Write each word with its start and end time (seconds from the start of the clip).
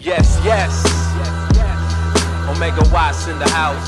Yes, 0.00 0.38
yes. 0.44 0.84
Omega 2.48 2.82
Watts 2.92 3.26
in 3.26 3.36
the 3.38 3.48
house. 3.50 3.84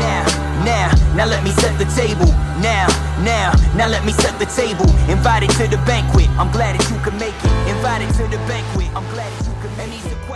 Now, 0.00 0.24
now, 0.64 1.14
now 1.14 1.26
let 1.26 1.44
me 1.44 1.50
set 1.50 1.78
the 1.78 1.84
table. 1.94 2.26
Now, 2.60 2.88
now, 3.22 3.52
now 3.76 3.88
let 3.88 4.04
me 4.04 4.10
set 4.12 4.36
the 4.40 4.46
table. 4.46 4.90
Invited 5.08 5.50
to 5.50 5.68
the 5.68 5.80
banquet. 5.86 6.28
I'm 6.30 6.50
glad 6.50 6.78
that 6.78 6.90
you 6.90 6.98
could 7.00 7.14
make 7.14 7.34
it. 7.44 7.76
Invited 7.76 8.12
to 8.16 8.24
the 8.24 8.38
banquet. 8.48 8.88
I'm 8.96 9.08
glad 9.14 9.47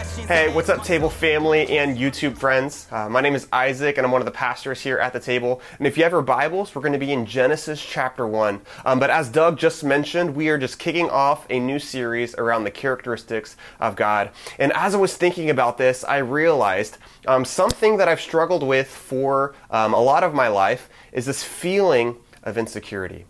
Hey, 0.03 0.53
what's 0.53 0.69
up, 0.69 0.83
table 0.83 1.09
family 1.09 1.79
and 1.79 1.97
YouTube 1.97 2.37
friends? 2.37 2.89
Uh, 2.91 3.09
my 3.09 3.21
name 3.21 3.37
is 3.37 3.47
Isaac, 3.53 3.99
and 3.99 4.05
I'm 4.05 4.11
one 4.11 4.21
of 4.21 4.27
the 4.27 4.33
pastors 4.33 4.81
here 4.81 4.99
at 4.99 5.13
the 5.13 5.21
table. 5.21 5.63
And 5.79 5.87
if 5.87 5.97
you 5.97 6.03
have 6.03 6.11
your 6.11 6.23
Bibles, 6.23 6.75
we're 6.75 6.83
going 6.83 6.93
to 6.93 6.99
be 6.99 7.13
in 7.13 7.25
Genesis 7.25 7.81
chapter 7.81 8.27
1. 8.27 8.61
Um, 8.85 8.99
but 8.99 9.11
as 9.11 9.29
Doug 9.29 9.59
just 9.59 9.85
mentioned, 9.85 10.35
we 10.35 10.49
are 10.49 10.59
just 10.59 10.81
kicking 10.81 11.09
off 11.09 11.47
a 11.51 11.61
new 11.61 11.79
series 11.79 12.35
around 12.35 12.65
the 12.65 12.71
characteristics 12.73 13.57
of 13.79 13.95
God. 13.95 14.31
And 14.59 14.73
as 14.73 14.97
I 14.97 14.99
was 14.99 15.17
thinking 15.17 15.51
about 15.51 15.79
this, 15.79 16.03
I 16.03 16.19
realized 16.19 16.99
um, 17.29 17.45
something 17.45 17.97
that 17.99 18.09
I've 18.09 18.21
struggled 18.21 18.65
with 18.65 18.89
for 18.89 19.55
um, 19.71 19.95
a 19.95 20.01
lot 20.01 20.25
of 20.25 20.35
my 20.35 20.49
life 20.49 20.89
is 21.13 21.27
this 21.27 21.45
feeling 21.45 22.17
of 22.43 22.59
insecurity. 22.59 23.27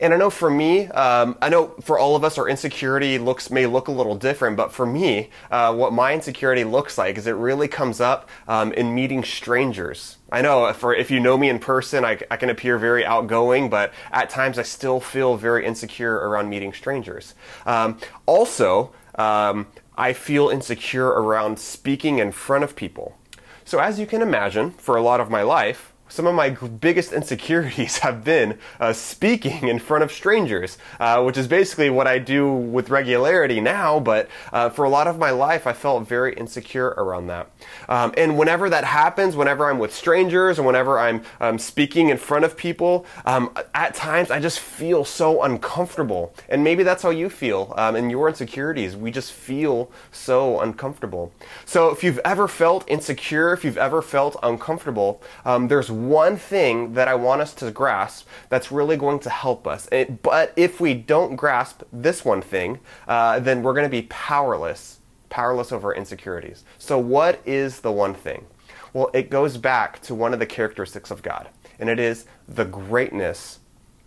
And 0.00 0.14
I 0.14 0.16
know 0.16 0.30
for 0.30 0.50
me, 0.50 0.86
um, 0.88 1.36
I 1.42 1.48
know 1.48 1.74
for 1.80 1.98
all 1.98 2.16
of 2.16 2.24
us, 2.24 2.38
our 2.38 2.48
insecurity 2.48 3.18
looks 3.18 3.50
may 3.50 3.66
look 3.66 3.88
a 3.88 3.92
little 3.92 4.14
different. 4.14 4.56
But 4.56 4.72
for 4.72 4.86
me, 4.86 5.30
uh, 5.50 5.74
what 5.74 5.92
my 5.92 6.14
insecurity 6.14 6.64
looks 6.64 6.98
like 6.98 7.18
is 7.18 7.26
it 7.26 7.32
really 7.32 7.68
comes 7.68 8.00
up 8.00 8.28
um, 8.48 8.72
in 8.72 8.94
meeting 8.94 9.24
strangers. 9.24 10.16
I 10.32 10.42
know 10.42 10.72
for 10.72 10.94
if 10.94 11.10
you 11.10 11.20
know 11.20 11.36
me 11.36 11.48
in 11.48 11.58
person, 11.58 12.04
I, 12.04 12.18
I 12.30 12.36
can 12.36 12.50
appear 12.50 12.78
very 12.78 13.04
outgoing, 13.04 13.68
but 13.68 13.92
at 14.12 14.30
times 14.30 14.58
I 14.58 14.62
still 14.62 15.00
feel 15.00 15.36
very 15.36 15.66
insecure 15.66 16.14
around 16.14 16.48
meeting 16.48 16.72
strangers. 16.72 17.34
Um, 17.66 17.98
also, 18.26 18.92
um, 19.16 19.66
I 19.96 20.12
feel 20.12 20.48
insecure 20.48 21.08
around 21.08 21.58
speaking 21.58 22.18
in 22.18 22.32
front 22.32 22.64
of 22.64 22.76
people. 22.76 23.18
So, 23.64 23.78
as 23.78 24.00
you 24.00 24.06
can 24.06 24.22
imagine, 24.22 24.72
for 24.72 24.96
a 24.96 25.02
lot 25.02 25.20
of 25.20 25.30
my 25.30 25.42
life, 25.42 25.89
some 26.10 26.26
of 26.26 26.34
my 26.34 26.50
biggest 26.50 27.12
insecurities 27.12 27.98
have 28.06 28.24
been 28.24 28.58
uh, 28.78 28.92
speaking 28.92 29.68
in 29.68 29.78
front 29.78 30.04
of 30.04 30.12
strangers, 30.12 30.76
uh, 30.98 31.22
which 31.22 31.38
is 31.38 31.46
basically 31.46 31.88
what 31.88 32.06
I 32.06 32.18
do 32.18 32.52
with 32.52 32.90
regularity 32.90 33.60
now. 33.60 34.00
But 34.00 34.28
uh, 34.52 34.68
for 34.70 34.84
a 34.84 34.90
lot 34.90 35.06
of 35.06 35.18
my 35.18 35.30
life, 35.30 35.66
I 35.66 35.72
felt 35.72 36.06
very 36.06 36.34
insecure 36.34 36.88
around 36.88 37.28
that. 37.28 37.50
Um, 37.88 38.12
and 38.16 38.36
whenever 38.36 38.68
that 38.70 38.84
happens, 38.84 39.36
whenever 39.36 39.70
I'm 39.70 39.78
with 39.78 39.94
strangers 39.94 40.58
or 40.58 40.64
whenever 40.64 40.98
I'm 40.98 41.22
um, 41.40 41.58
speaking 41.58 42.10
in 42.10 42.18
front 42.18 42.44
of 42.44 42.56
people, 42.56 43.06
um, 43.24 43.56
at 43.74 43.94
times 43.94 44.30
I 44.30 44.40
just 44.40 44.58
feel 44.58 45.04
so 45.04 45.42
uncomfortable. 45.42 46.34
And 46.48 46.64
maybe 46.64 46.82
that's 46.82 47.02
how 47.02 47.10
you 47.10 47.30
feel 47.30 47.72
um, 47.76 47.94
in 47.94 48.10
your 48.10 48.28
insecurities. 48.28 48.96
We 48.96 49.10
just 49.10 49.32
feel 49.32 49.90
so 50.10 50.60
uncomfortable. 50.60 51.32
So 51.64 51.90
if 51.90 52.02
you've 52.02 52.20
ever 52.24 52.48
felt 52.48 52.84
insecure, 52.88 53.52
if 53.52 53.64
you've 53.64 53.78
ever 53.78 54.02
felt 54.02 54.36
uncomfortable, 54.42 55.22
um, 55.44 55.68
there's 55.68 55.90
one 56.08 56.36
thing 56.36 56.94
that 56.94 57.08
I 57.08 57.14
want 57.14 57.40
us 57.40 57.54
to 57.54 57.70
grasp 57.70 58.26
that's 58.48 58.72
really 58.72 58.96
going 58.96 59.18
to 59.20 59.30
help 59.30 59.66
us. 59.66 59.88
It, 59.92 60.22
but 60.22 60.52
if 60.56 60.80
we 60.80 60.94
don't 60.94 61.36
grasp 61.36 61.82
this 61.92 62.24
one 62.24 62.42
thing, 62.42 62.80
uh, 63.08 63.40
then 63.40 63.62
we're 63.62 63.74
going 63.74 63.86
to 63.86 63.90
be 63.90 64.02
powerless, 64.02 65.00
powerless 65.28 65.72
over 65.72 65.94
insecurities. 65.94 66.64
So, 66.78 66.98
what 66.98 67.40
is 67.44 67.80
the 67.80 67.92
one 67.92 68.14
thing? 68.14 68.46
Well, 68.92 69.10
it 69.14 69.30
goes 69.30 69.56
back 69.56 70.02
to 70.02 70.14
one 70.14 70.32
of 70.32 70.38
the 70.38 70.46
characteristics 70.46 71.10
of 71.10 71.22
God, 71.22 71.48
and 71.78 71.88
it 71.88 71.98
is 71.98 72.26
the 72.48 72.64
greatness 72.64 73.60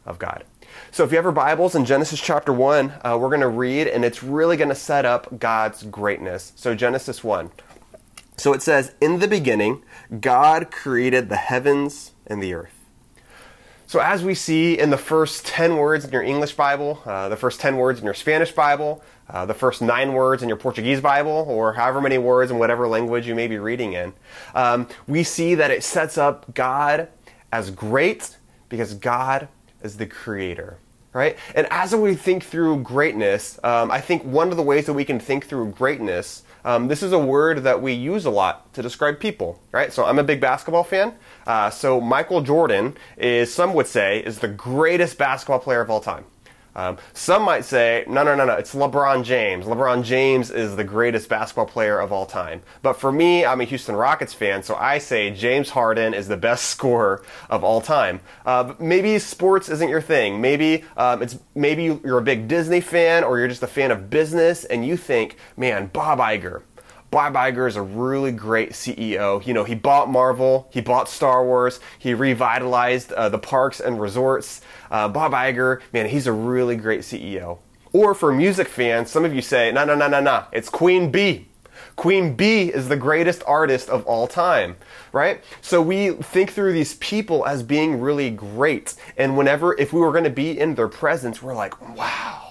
of 0.06 0.20
God. 0.20 0.44
So, 0.92 1.04
if 1.04 1.12
you 1.12 1.18
have 1.18 1.26
your 1.26 1.32
Bibles 1.32 1.76
in 1.76 1.86
Genesis 1.86 2.20
chapter 2.20 2.52
1, 2.52 2.94
uh, 3.04 3.18
we're 3.20 3.30
going 3.30 3.42
to 3.42 3.48
read, 3.48 3.88
and 3.88 4.04
it's 4.04 4.24
really 4.24 4.58
going 4.58 4.70
to 4.70 4.76
set 4.76 5.06
up 5.06 5.40
God's 5.40 5.84
greatness. 5.84 6.54
So, 6.56 6.76
Genesis 6.76 7.24
1. 7.24 7.52
So 8.38 8.54
it 8.54 8.62
says, 8.62 8.94
In 9.00 9.20
the 9.20 9.28
beginning, 9.28 9.84
God 10.20 10.72
created 10.72 11.30
the 11.30 11.36
heavens 11.36 12.12
and 12.28 12.42
the 12.42 12.54
earth. 12.54 12.84
So, 13.94 14.00
as 14.00 14.24
we 14.24 14.34
see 14.34 14.80
in 14.80 14.90
the 14.90 14.98
first 14.98 15.46
10 15.46 15.78
words 15.78 16.04
in 16.04 16.12
your 16.12 16.24
English 16.24 16.54
Bible, 16.54 17.00
uh, 17.06 17.30
the 17.30 17.38
first 17.38 17.60
10 17.60 17.78
words 17.78 18.00
in 18.00 18.06
your 18.06 18.16
Spanish 18.16 18.52
Bible, 18.52 19.04
uh, 19.30 19.46
the 19.46 19.54
first 19.54 19.84
nine 19.84 20.14
words 20.14 20.42
in 20.42 20.50
your 20.50 20.58
Portuguese 20.58 21.00
Bible, 21.00 21.46
or 21.48 21.74
however 21.74 22.02
many 22.02 22.18
words 22.18 22.50
in 22.50 22.58
whatever 22.58 22.88
language 22.88 23.28
you 23.28 23.36
may 23.36 23.48
be 23.48 23.60
reading 23.60 23.94
in, 23.94 24.14
um, 24.56 24.88
we 25.06 25.22
see 25.22 25.54
that 25.54 25.70
it 25.70 25.84
sets 25.84 26.18
up 26.18 26.56
God 26.56 27.08
as 27.52 27.70
great 27.70 28.36
because 28.68 28.96
God 28.96 29.48
is 29.84 29.98
the 29.98 30.08
creator. 30.08 30.80
Right? 31.14 31.38
And 31.54 31.68
as 31.70 31.96
we 31.96 32.16
think 32.16 32.44
through 32.44 32.82
greatness, 32.82 33.60
um, 33.64 33.92
I 33.92 34.02
think 34.02 34.24
one 34.24 34.50
of 34.50 34.58
the 34.58 34.64
ways 34.64 34.88
that 34.88 34.94
we 34.94 35.06
can 35.06 35.20
think 35.20 35.46
through 35.46 35.70
greatness 35.70 36.42
um, 36.66 36.88
this 36.88 37.04
is 37.04 37.12
a 37.12 37.20
word 37.20 37.64
that 37.64 37.82
we 37.82 37.94
use 37.94 38.26
a 38.26 38.30
lot 38.30 38.74
to 38.74 38.82
describe 38.82 39.20
people, 39.20 39.62
right? 39.72 39.92
So 39.92 40.06
I'm 40.06 40.20
a 40.20 40.24
big 40.24 40.40
basketball 40.40 40.84
fan. 40.84 41.14
Uh, 41.46 41.70
so 41.70 42.00
Michael 42.00 42.42
Jordan 42.42 42.96
is, 43.18 43.54
some 43.54 43.74
would 43.74 43.88
say, 43.88 44.20
is 44.20 44.40
the 44.40 44.48
greatest 44.48 45.18
basketball 45.18 45.60
player 45.60 45.82
of 45.82 45.90
all 45.90 46.00
time. 46.00 46.26
Um, 46.76 46.98
some 47.14 47.44
might 47.44 47.66
say, 47.66 48.04
no, 48.08 48.24
no, 48.24 48.36
no, 48.36 48.46
no, 48.46 48.54
it's 48.54 48.74
LeBron 48.74 49.24
James. 49.24 49.66
LeBron 49.66 50.04
James 50.04 50.50
is 50.50 50.76
the 50.76 50.84
greatest 50.84 51.30
basketball 51.30 51.66
player 51.66 52.00
of 52.00 52.12
all 52.12 52.26
time. 52.26 52.62
But 52.82 52.94
for 52.94 53.12
me, 53.12 53.46
I'm 53.46 53.62
a 53.62 53.64
Houston 53.64 53.96
Rockets 53.96 54.34
fan, 54.34 54.64
so 54.64 54.76
I 54.76 54.98
say 54.98 55.32
James 55.32 55.70
Harden 55.70 56.14
is 56.14 56.28
the 56.28 56.38
best 56.38 56.66
scorer 56.70 57.24
of 57.50 57.64
all 57.64 57.82
time. 57.82 58.22
Uh, 58.46 58.74
maybe 58.80 59.20
sports 59.20 59.70
isn't 59.70 59.90
your 59.90 60.02
thing. 60.02 60.42
Maybe 60.42 60.84
um, 60.98 61.22
it's 61.22 61.38
maybe 61.56 61.84
you're 61.84 62.18
a 62.18 62.24
big 62.24 62.48
Disney 62.48 62.82
fan, 62.82 63.24
or 63.24 63.38
you're 63.40 63.48
just 63.48 63.64
a 63.64 63.68
fan 63.68 63.92
of 63.92 64.10
business, 64.10 64.66
and 64.66 64.86
you 64.86 64.98
think, 64.98 65.38
man, 65.56 65.88
Bob 65.88 66.20
Iger. 66.20 66.64
Bob 67.14 67.36
Iger 67.36 67.68
is 67.68 67.76
a 67.76 67.82
really 67.84 68.32
great 68.32 68.72
CEO. 68.72 69.46
You 69.46 69.54
know, 69.54 69.64
he 69.64 69.76
bought 69.76 70.10
Marvel, 70.10 70.68
he 70.72 70.82
bought 70.82 71.08
Star 71.08 71.46
Wars, 71.46 71.80
he 72.00 72.16
revitalized 72.16 73.14
uh, 73.14 73.30
the 73.30 73.38
parks 73.38 73.80
and 73.80 74.02
resorts. 74.02 74.62
Uh, 74.90 75.08
Bob 75.10 75.32
Iger, 75.32 75.80
man, 75.94 76.08
he's 76.08 76.26
a 76.26 76.32
really 76.32 76.76
great 76.76 77.02
CEO. 77.02 77.60
Or 77.92 78.16
for 78.16 78.34
music 78.34 78.68
fans, 78.68 79.12
some 79.12 79.26
of 79.26 79.36
you 79.36 79.44
say, 79.44 79.72
no, 79.72 79.86
no, 79.86 79.94
no, 79.94 80.08
no, 80.08 80.22
no, 80.22 80.46
it's 80.52 80.70
Queen 80.70 81.12
Bey. 81.12 81.46
Queen 81.98 82.34
Bey 82.36 82.70
is 82.70 82.90
the 82.90 82.98
greatest 82.98 83.44
artist 83.46 83.90
of 83.90 84.04
all 84.08 84.26
time, 84.26 84.76
right? 85.12 85.44
So 85.62 85.84
we 85.84 86.14
think 86.14 86.50
through 86.50 86.74
these 86.74 86.96
people 86.96 87.46
as 87.46 87.62
being 87.62 88.02
really 88.02 88.32
great. 88.32 88.96
And 89.18 89.38
whenever, 89.38 89.80
if 89.80 89.94
we 89.94 90.02
were 90.02 90.12
going 90.12 90.24
to 90.24 90.32
be 90.32 90.60
in 90.60 90.74
their 90.74 90.88
presence, 90.88 91.44
we're 91.44 91.54
like, 91.54 91.80
wow 91.96 92.43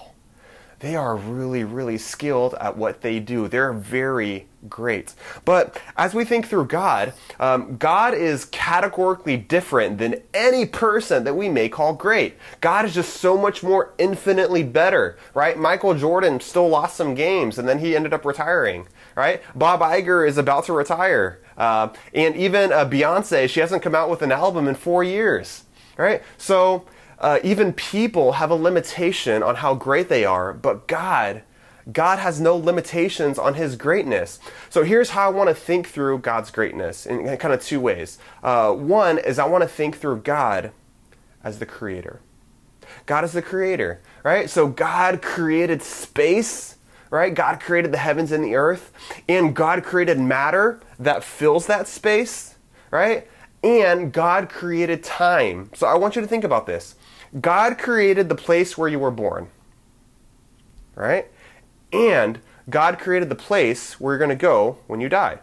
they 0.83 0.97
are 0.97 1.15
really, 1.15 1.63
really 1.63 1.97
skilled 1.97 2.55
at 2.55 2.75
what 2.75 2.99
they 2.99 3.17
do. 3.17 3.47
They're 3.47 3.71
very 3.71 4.47
great. 4.67 5.13
But 5.45 5.81
as 5.95 6.13
we 6.13 6.25
think 6.25 6.49
through 6.49 6.65
God, 6.65 7.13
um, 7.39 7.77
God 7.77 8.13
is 8.13 8.43
categorically 8.43 9.37
different 9.37 9.97
than 9.97 10.21
any 10.33 10.65
person 10.65 11.23
that 11.23 11.35
we 11.35 11.47
may 11.47 11.69
call 11.69 11.93
great. 11.93 12.37
God 12.59 12.83
is 12.83 12.93
just 12.93 13.15
so 13.15 13.37
much 13.37 13.63
more 13.63 13.93
infinitely 13.97 14.61
better, 14.61 15.17
right? 15.33 15.57
Michael 15.57 15.93
Jordan 15.93 16.41
still 16.41 16.67
lost 16.67 16.97
some 16.97 17.15
games 17.15 17.57
and 17.57 17.67
then 17.67 17.79
he 17.79 17.95
ended 17.95 18.13
up 18.13 18.25
retiring, 18.25 18.85
right? 19.15 19.41
Bob 19.55 19.79
Iger 19.79 20.27
is 20.27 20.37
about 20.37 20.65
to 20.65 20.73
retire. 20.73 21.39
Uh, 21.57 21.93
and 22.13 22.35
even 22.35 22.73
uh, 22.73 22.83
Beyonce, 22.83 23.47
she 23.47 23.61
hasn't 23.61 23.83
come 23.83 23.95
out 23.95 24.09
with 24.09 24.21
an 24.21 24.33
album 24.33 24.67
in 24.67 24.75
four 24.75 25.01
years, 25.01 25.63
right? 25.95 26.21
So, 26.37 26.85
uh, 27.23 27.39
even 27.41 27.71
people 27.71 28.33
have 28.33 28.51
a 28.51 28.55
limitation 28.55 29.41
on 29.41 29.55
how 29.55 29.73
great 29.73 30.09
they 30.09 30.25
are, 30.25 30.51
but 30.53 30.87
God, 30.87 31.41
God 31.91 32.19
has 32.19 32.41
no 32.41 32.57
limitations 32.57 33.39
on 33.39 33.53
His 33.53 33.77
greatness. 33.77 34.39
So 34.69 34.83
here's 34.83 35.11
how 35.11 35.29
I 35.29 35.31
want 35.31 35.47
to 35.47 35.55
think 35.55 35.87
through 35.87 36.19
God's 36.19 36.51
greatness 36.51 37.05
in 37.05 37.25
kind 37.37 37.53
of 37.53 37.63
two 37.63 37.79
ways. 37.79 38.19
Uh, 38.43 38.73
one 38.73 39.19
is 39.19 39.39
I 39.39 39.45
want 39.45 39.61
to 39.61 39.69
think 39.69 39.97
through 39.97 40.17
God 40.17 40.71
as 41.45 41.59
the 41.59 41.65
creator. 41.65 42.19
God 43.05 43.23
is 43.23 43.31
the 43.31 43.41
creator, 43.41 44.01
right? 44.23 44.49
So 44.49 44.67
God 44.67 45.21
created 45.21 45.81
space, 45.81 46.75
right? 47.09 47.33
God 47.33 47.61
created 47.61 47.93
the 47.93 47.99
heavens 47.99 48.33
and 48.33 48.43
the 48.43 48.55
earth, 48.55 48.91
and 49.29 49.55
God 49.55 49.81
created 49.85 50.19
matter 50.19 50.81
that 50.99 51.23
fills 51.23 51.67
that 51.67 51.87
space, 51.87 52.55
right? 52.91 53.29
And 53.63 54.11
God 54.11 54.49
created 54.49 55.05
time. 55.05 55.69
So 55.73 55.87
I 55.87 55.93
want 55.95 56.17
you 56.17 56.21
to 56.21 56.27
think 56.27 56.43
about 56.43 56.65
this. 56.65 56.95
God 57.39 57.77
created 57.77 58.29
the 58.29 58.35
place 58.35 58.77
where 58.77 58.89
you 58.89 58.99
were 58.99 59.11
born, 59.11 59.49
right? 60.95 61.27
And 61.91 62.39
God 62.69 62.99
created 62.99 63.29
the 63.29 63.35
place 63.35 63.99
where 63.99 64.13
you're 64.13 64.19
going 64.19 64.29
to 64.29 64.35
go 64.35 64.77
when 64.87 65.01
you 65.01 65.09
die. 65.09 65.39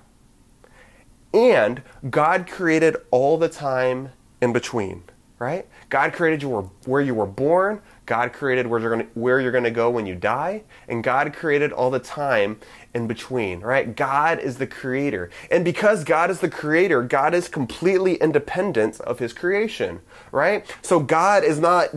And 1.32 1.82
God 2.08 2.46
created 2.48 2.96
all 3.10 3.38
the 3.38 3.48
time 3.48 4.10
in 4.40 4.52
between, 4.52 5.04
right? 5.40 5.66
God 5.88 6.12
created 6.12 6.42
you 6.42 6.70
where 6.84 7.00
you 7.00 7.14
were 7.14 7.26
born. 7.26 7.80
God 8.04 8.32
created 8.32 8.66
where 8.66 8.78
you're 8.78 8.94
going 8.94 9.06
to, 9.06 9.12
where 9.18 9.40
you're 9.40 9.52
to 9.60 9.70
go 9.70 9.88
when 9.88 10.04
you 10.04 10.14
die, 10.14 10.64
and 10.86 11.02
God 11.02 11.32
created 11.32 11.72
all 11.72 11.90
the 11.90 11.98
time 11.98 12.58
in 12.92 13.06
between, 13.06 13.60
right? 13.60 13.96
God 13.96 14.38
is 14.38 14.58
the 14.58 14.66
creator. 14.66 15.30
And 15.50 15.64
because 15.64 16.04
God 16.04 16.30
is 16.30 16.40
the 16.40 16.50
creator, 16.50 17.02
God 17.02 17.34
is 17.34 17.48
completely 17.48 18.16
independent 18.16 19.00
of 19.00 19.18
his 19.18 19.32
creation, 19.32 20.00
right? 20.30 20.66
So 20.82 21.00
God 21.00 21.42
is 21.42 21.58
not 21.58 21.90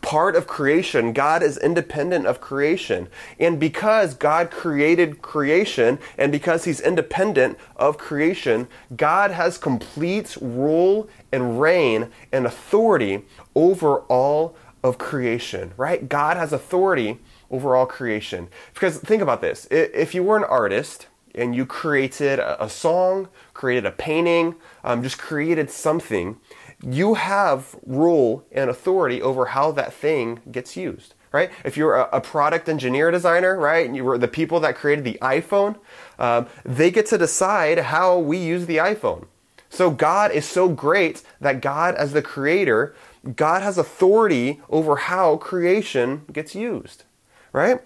part 0.00 0.36
of 0.36 0.46
creation. 0.46 1.12
God 1.12 1.42
is 1.42 1.56
independent 1.58 2.26
of 2.26 2.40
creation. 2.40 3.08
And 3.38 3.58
because 3.58 4.14
God 4.14 4.50
created 4.50 5.22
creation 5.22 5.98
and 6.18 6.30
because 6.32 6.64
He's 6.64 6.80
independent 6.80 7.58
of 7.76 7.98
creation, 7.98 8.68
God 8.96 9.30
has 9.30 9.58
complete 9.58 10.36
rule 10.40 11.08
and 11.32 11.60
reign 11.60 12.10
and 12.32 12.46
authority 12.46 13.24
over 13.54 14.00
all 14.00 14.56
of 14.82 14.98
creation, 14.98 15.72
right? 15.76 16.08
God 16.08 16.36
has 16.36 16.52
authority 16.52 17.18
over 17.50 17.76
all 17.76 17.86
creation. 17.86 18.48
Because 18.72 18.98
think 18.98 19.22
about 19.22 19.40
this 19.40 19.66
if 19.70 20.14
you 20.14 20.22
were 20.22 20.36
an 20.36 20.44
artist, 20.44 21.06
and 21.34 21.54
you 21.54 21.64
created 21.64 22.38
a, 22.38 22.68
song, 22.68 23.28
created 23.54 23.86
a 23.86 23.92
painting, 23.92 24.56
um, 24.82 25.02
just 25.02 25.18
created 25.18 25.70
something, 25.70 26.38
you 26.82 27.14
have 27.14 27.76
rule 27.86 28.44
and 28.52 28.70
authority 28.70 29.20
over 29.20 29.46
how 29.46 29.70
that 29.72 29.92
thing 29.92 30.40
gets 30.50 30.76
used 30.76 31.14
right? 31.32 31.50
If 31.64 31.76
you're 31.76 31.94
a, 31.94 32.20
product 32.20 32.68
engineer 32.68 33.10
designer, 33.10 33.56
right, 33.56 33.86
and 33.86 33.96
you 33.96 34.04
were 34.04 34.18
the 34.18 34.28
people 34.28 34.60
that 34.60 34.74
created 34.74 35.04
the 35.04 35.18
iPhone, 35.22 35.76
um, 36.18 36.46
they 36.64 36.90
get 36.90 37.06
to 37.06 37.18
decide 37.18 37.78
how 37.78 38.18
we 38.18 38.38
use 38.38 38.66
the 38.66 38.78
iPhone. 38.78 39.26
So 39.68 39.90
God 39.90 40.32
is 40.32 40.44
so 40.44 40.68
great 40.68 41.22
that 41.40 41.60
God, 41.60 41.94
as 41.94 42.12
the 42.12 42.22
creator, 42.22 42.94
God 43.36 43.62
has 43.62 43.78
authority 43.78 44.60
over 44.68 44.96
how 44.96 45.36
creation 45.36 46.22
gets 46.32 46.54
used, 46.54 47.04
right? 47.52 47.80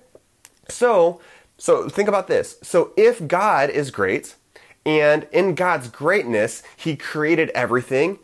So, 0.68 1.20
so 1.58 1.88
think 1.88 2.08
about 2.08 2.28
this. 2.28 2.56
So 2.62 2.92
if 2.96 3.28
God 3.28 3.68
is 3.68 3.90
great, 3.90 4.36
and 4.86 5.26
in 5.32 5.54
God's 5.54 5.88
greatness, 5.88 6.62
He 6.76 6.96
created 6.96 7.50
everything 7.50 8.18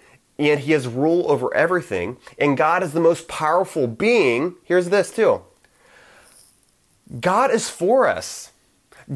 and 0.48 0.60
he 0.60 0.72
has 0.72 0.88
rule 0.88 1.30
over 1.30 1.54
everything. 1.54 2.16
And 2.38 2.56
God 2.56 2.82
is 2.82 2.92
the 2.92 3.00
most 3.00 3.28
powerful 3.28 3.86
being. 3.86 4.54
Here's 4.64 4.88
this 4.88 5.10
too 5.10 5.42
God 7.20 7.50
is 7.50 7.68
for 7.68 8.08
us. 8.08 8.52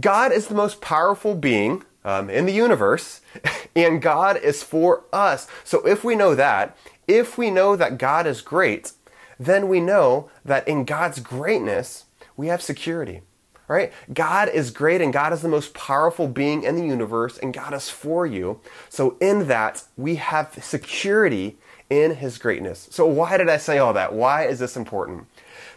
God 0.01 0.33
is 0.33 0.49
the 0.49 0.55
most 0.55 0.81
powerful 0.81 1.35
being 1.35 1.85
um, 2.05 2.29
in 2.29 2.47
the 2.47 2.53
universe, 2.53 3.21
and 3.77 4.03
God 4.03 4.37
is 4.37 4.63
for 4.63 5.05
us. 5.13 5.47
So 5.63 5.87
if 5.87 6.05
we 6.05 6.17
know 6.17 6.35
that, 6.35 6.77
if 7.09 7.39
we 7.39 7.51
know 7.51 7.77
that 7.77 7.99
God 7.99 8.27
is 8.27 8.41
great, 8.41 8.93
then 9.39 9.69
we 9.69 9.81
know 9.81 10.31
that 10.45 10.67
in 10.69 10.85
God's 10.85 11.21
greatness, 11.21 12.05
we 12.37 12.49
have 12.49 12.61
security 12.61 13.23
right? 13.69 13.93
God 14.13 14.49
is 14.49 14.71
great 14.71 15.01
and 15.01 15.13
God 15.13 15.33
is 15.33 15.43
the 15.43 15.49
most 15.49 15.75
powerful 15.75 16.29
being 16.29 16.63
in 16.63 16.77
the 16.77 16.85
universe 16.85 17.39
and 17.39 17.55
God 17.55 17.75
is 17.75 17.91
for 17.91 18.27
you. 18.27 18.61
So, 18.89 19.17
in 19.21 19.49
that, 19.49 19.85
we 19.97 20.17
have 20.17 20.59
security 20.63 21.57
in 21.91 22.17
His 22.17 22.39
greatness. 22.39 22.89
So, 22.91 23.07
why 23.07 23.37
did 23.37 23.49
I 23.49 23.57
say 23.57 23.79
all 23.79 23.93
that? 23.95 24.13
Why 24.13 24.47
is 24.47 24.59
this 24.59 24.77
important? 24.77 25.27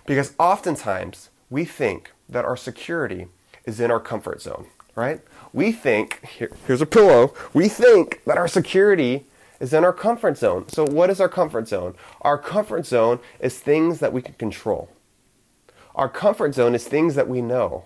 Because 0.06 0.34
oftentimes 0.39 1.30
we 1.50 1.66
think 1.66 2.12
that 2.30 2.45
our 2.45 2.57
security 2.57 3.28
is 3.66 3.80
in 3.80 3.92
our 3.92 4.00
comfort 4.00 4.42
zone, 4.42 4.68
right? 4.95 5.22
We 5.54 5.72
think, 5.72 6.25
here, 6.25 6.51
here's 6.66 6.81
a 6.81 6.86
pillow, 6.86 7.33
we 7.54 7.68
think 7.69 8.22
that 8.25 8.38
our 8.38 8.48
security 8.48 9.25
is 9.60 9.74
in 9.74 9.83
our 9.83 9.94
comfort 9.94 10.38
zone. 10.38 10.68
So, 10.69 10.86
what 10.86 11.10
is 11.10 11.19
our 11.19 11.30
comfort 11.30 11.68
zone? 11.68 11.95
Our 12.22 12.38
comfort 12.38 12.86
zone 12.86 13.19
is 13.40 13.60
things 13.60 14.00
that 14.00 14.13
we 14.13 14.22
can 14.22 14.33
control. 14.36 14.90
Our 15.98 16.08
comfort 16.08 16.54
zone 16.54 16.76
is 16.76 16.88
things 16.88 17.16
that 17.16 17.28
we 17.28 17.42
know. 17.42 17.86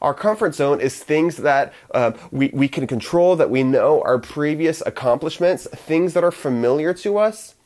Our 0.00 0.14
comfort 0.14 0.54
zone 0.54 0.80
is 0.80 1.02
things 1.02 1.38
that 1.38 1.72
uh, 1.92 2.12
we, 2.30 2.50
we 2.54 2.68
can 2.68 2.86
control, 2.86 3.34
that 3.34 3.50
we 3.50 3.64
know 3.64 4.00
our 4.02 4.20
previous 4.20 4.80
accomplishments, 4.86 5.66
things 5.66 6.14
that 6.14 6.22
are 6.22 6.30
familiar 6.30 6.94
to 6.94 7.18
us. 7.18 7.56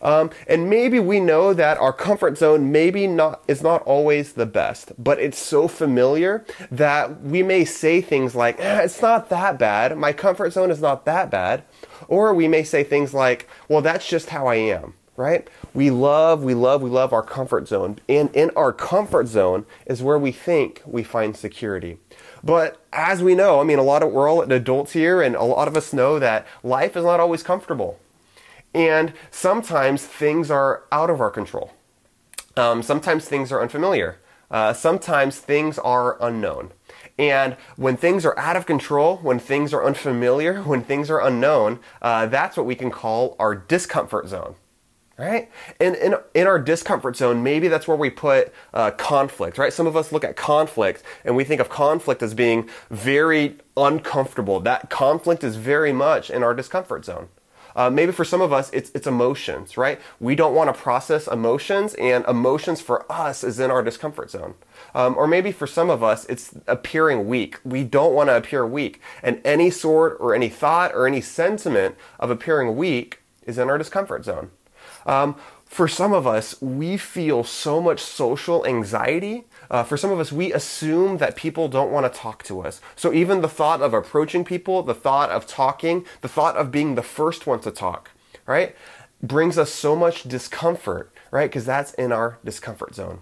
Um, 0.00 0.30
and 0.46 0.70
maybe 0.70 1.00
we 1.00 1.18
know 1.18 1.52
that 1.52 1.78
our 1.78 1.92
comfort 1.92 2.38
zone 2.38 2.70
maybe 2.70 3.08
not 3.08 3.42
is 3.48 3.60
not 3.60 3.82
always 3.82 4.34
the 4.34 4.46
best, 4.46 4.92
but 4.96 5.18
it's 5.18 5.38
so 5.38 5.66
familiar 5.66 6.44
that 6.70 7.20
we 7.20 7.42
may 7.42 7.64
say 7.64 8.00
things 8.00 8.36
like, 8.36 8.58
eh, 8.60 8.82
"It's 8.82 9.02
not 9.02 9.28
that 9.30 9.58
bad. 9.58 9.98
My 9.98 10.12
comfort 10.12 10.52
zone 10.52 10.70
is 10.70 10.80
not 10.80 11.04
that 11.06 11.28
bad," 11.28 11.64
or 12.06 12.32
we 12.32 12.46
may 12.46 12.62
say 12.62 12.84
things 12.84 13.12
like, 13.12 13.48
"Well, 13.68 13.82
that's 13.82 14.08
just 14.08 14.30
how 14.30 14.46
I 14.46 14.54
am." 14.54 14.94
right? 15.20 15.48
We 15.72 15.90
love, 15.90 16.42
we 16.42 16.54
love, 16.54 16.82
we 16.82 16.90
love 16.90 17.12
our 17.12 17.22
comfort 17.22 17.68
zone. 17.68 17.98
And 18.08 18.34
in 18.34 18.50
our 18.56 18.72
comfort 18.72 19.28
zone 19.28 19.66
is 19.86 20.02
where 20.02 20.18
we 20.18 20.32
think 20.32 20.82
we 20.84 21.04
find 21.04 21.36
security. 21.36 21.98
But 22.42 22.84
as 22.92 23.22
we 23.22 23.34
know, 23.34 23.60
I 23.60 23.64
mean, 23.64 23.78
a 23.78 23.84
lot 23.84 24.02
of, 24.02 24.10
we're 24.10 24.28
all 24.28 24.42
adults 24.42 24.92
here, 24.92 25.22
and 25.22 25.36
a 25.36 25.44
lot 25.44 25.68
of 25.68 25.76
us 25.76 25.92
know 25.92 26.18
that 26.18 26.46
life 26.64 26.96
is 26.96 27.04
not 27.04 27.20
always 27.20 27.42
comfortable. 27.42 28.00
And 28.74 29.12
sometimes 29.30 30.04
things 30.04 30.50
are 30.50 30.84
out 30.90 31.10
of 31.10 31.20
our 31.20 31.30
control. 31.30 31.72
Um, 32.56 32.82
sometimes 32.82 33.26
things 33.26 33.52
are 33.52 33.62
unfamiliar. 33.62 34.18
Uh, 34.50 34.72
sometimes 34.72 35.38
things 35.38 35.78
are 35.78 36.20
unknown. 36.20 36.72
And 37.16 37.56
when 37.76 37.96
things 37.96 38.24
are 38.24 38.36
out 38.36 38.56
of 38.56 38.66
control, 38.66 39.18
when 39.18 39.38
things 39.38 39.72
are 39.72 39.84
unfamiliar, 39.84 40.62
when 40.64 40.82
things 40.82 41.10
are 41.10 41.20
unknown, 41.20 41.78
uh, 42.02 42.26
that's 42.26 42.56
what 42.56 42.66
we 42.66 42.74
can 42.74 42.90
call 42.90 43.36
our 43.38 43.54
discomfort 43.54 44.26
zone 44.26 44.56
right? 45.20 45.50
And 45.78 45.94
in, 45.96 46.16
in 46.34 46.46
our 46.46 46.58
discomfort 46.58 47.16
zone, 47.16 47.42
maybe 47.42 47.68
that's 47.68 47.86
where 47.86 47.96
we 47.96 48.08
put 48.08 48.52
uh, 48.72 48.90
conflict, 48.92 49.58
right? 49.58 49.72
Some 49.72 49.86
of 49.86 49.94
us 49.94 50.12
look 50.12 50.24
at 50.24 50.34
conflict 50.34 51.02
and 51.24 51.36
we 51.36 51.44
think 51.44 51.60
of 51.60 51.68
conflict 51.68 52.22
as 52.22 52.32
being 52.32 52.68
very 52.90 53.58
uncomfortable. 53.76 54.60
That 54.60 54.88
conflict 54.88 55.44
is 55.44 55.56
very 55.56 55.92
much 55.92 56.30
in 56.30 56.42
our 56.42 56.54
discomfort 56.54 57.04
zone. 57.04 57.28
Uh, 57.76 57.88
maybe 57.88 58.10
for 58.10 58.24
some 58.24 58.40
of 58.40 58.52
us, 58.52 58.70
it's, 58.72 58.90
it's 58.94 59.06
emotions, 59.06 59.76
right? 59.76 60.00
We 60.18 60.34
don't 60.34 60.54
want 60.54 60.74
to 60.74 60.82
process 60.82 61.28
emotions, 61.28 61.94
and 61.94 62.24
emotions 62.24 62.80
for 62.80 63.10
us 63.12 63.44
is 63.44 63.60
in 63.60 63.70
our 63.70 63.82
discomfort 63.82 64.30
zone. 64.30 64.54
Um, 64.92 65.16
or 65.16 65.28
maybe 65.28 65.52
for 65.52 65.68
some 65.68 65.88
of 65.88 66.02
us, 66.02 66.24
it's 66.24 66.52
appearing 66.66 67.28
weak. 67.28 67.58
We 67.64 67.84
don't 67.84 68.12
want 68.12 68.28
to 68.28 68.36
appear 68.36 68.66
weak. 68.66 69.00
And 69.22 69.40
any 69.44 69.70
sort 69.70 70.16
or 70.18 70.34
any 70.34 70.48
thought 70.48 70.92
or 70.94 71.06
any 71.06 71.20
sentiment 71.20 71.94
of 72.18 72.28
appearing 72.28 72.74
weak 72.74 73.20
is 73.46 73.56
in 73.56 73.70
our 73.70 73.78
discomfort 73.78 74.24
zone. 74.24 74.50
Um, 75.06 75.36
for 75.64 75.86
some 75.86 76.12
of 76.12 76.26
us, 76.26 76.60
we 76.60 76.96
feel 76.96 77.44
so 77.44 77.80
much 77.80 78.00
social 78.00 78.66
anxiety. 78.66 79.44
Uh, 79.70 79.84
for 79.84 79.96
some 79.96 80.10
of 80.10 80.18
us, 80.18 80.32
we 80.32 80.52
assume 80.52 81.18
that 81.18 81.36
people 81.36 81.68
don't 81.68 81.92
want 81.92 82.12
to 82.12 82.18
talk 82.18 82.42
to 82.44 82.60
us. 82.60 82.80
So 82.96 83.12
even 83.12 83.40
the 83.40 83.48
thought 83.48 83.80
of 83.80 83.94
approaching 83.94 84.44
people, 84.44 84.82
the 84.82 84.94
thought 84.94 85.30
of 85.30 85.46
talking, 85.46 86.04
the 86.22 86.28
thought 86.28 86.56
of 86.56 86.72
being 86.72 86.96
the 86.96 87.04
first 87.04 87.46
one 87.46 87.60
to 87.60 87.70
talk, 87.70 88.10
right, 88.46 88.74
brings 89.22 89.58
us 89.58 89.70
so 89.70 89.94
much 89.94 90.24
discomfort, 90.24 91.12
right? 91.30 91.48
Because 91.48 91.66
that's 91.66 91.94
in 91.94 92.10
our 92.10 92.40
discomfort 92.44 92.96
zone. 92.96 93.20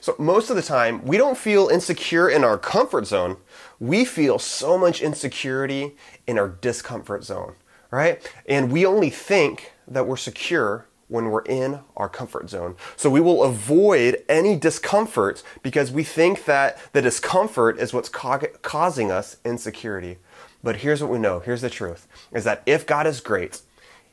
So 0.00 0.14
most 0.16 0.48
of 0.48 0.54
the 0.54 0.62
time, 0.62 1.04
we 1.04 1.16
don't 1.16 1.38
feel 1.38 1.68
insecure 1.68 2.28
in 2.28 2.44
our 2.44 2.56
comfort 2.58 3.08
zone. 3.08 3.38
We 3.80 4.04
feel 4.04 4.38
so 4.38 4.78
much 4.78 5.00
insecurity 5.00 5.96
in 6.24 6.38
our 6.38 6.48
discomfort 6.48 7.24
zone, 7.24 7.54
right? 7.90 8.22
And 8.46 8.70
we 8.70 8.86
only 8.86 9.10
think 9.10 9.72
that 9.88 10.06
we're 10.06 10.16
secure 10.16 10.86
when 11.10 11.26
we're 11.26 11.42
in 11.42 11.80
our 11.96 12.08
comfort 12.08 12.48
zone. 12.48 12.76
So 12.96 13.10
we 13.10 13.20
will 13.20 13.42
avoid 13.42 14.22
any 14.28 14.56
discomfort 14.56 15.42
because 15.62 15.90
we 15.90 16.04
think 16.04 16.44
that 16.46 16.78
the 16.92 17.02
discomfort 17.02 17.78
is 17.78 17.92
what's 17.92 18.08
ca- 18.08 18.38
causing 18.62 19.10
us 19.10 19.36
insecurity. 19.44 20.18
But 20.62 20.76
here's 20.76 21.02
what 21.02 21.10
we 21.10 21.18
know 21.18 21.40
here's 21.40 21.62
the 21.62 21.70
truth 21.70 22.06
is 22.32 22.44
that 22.44 22.62
if 22.64 22.86
God 22.86 23.06
is 23.06 23.20
great, 23.20 23.60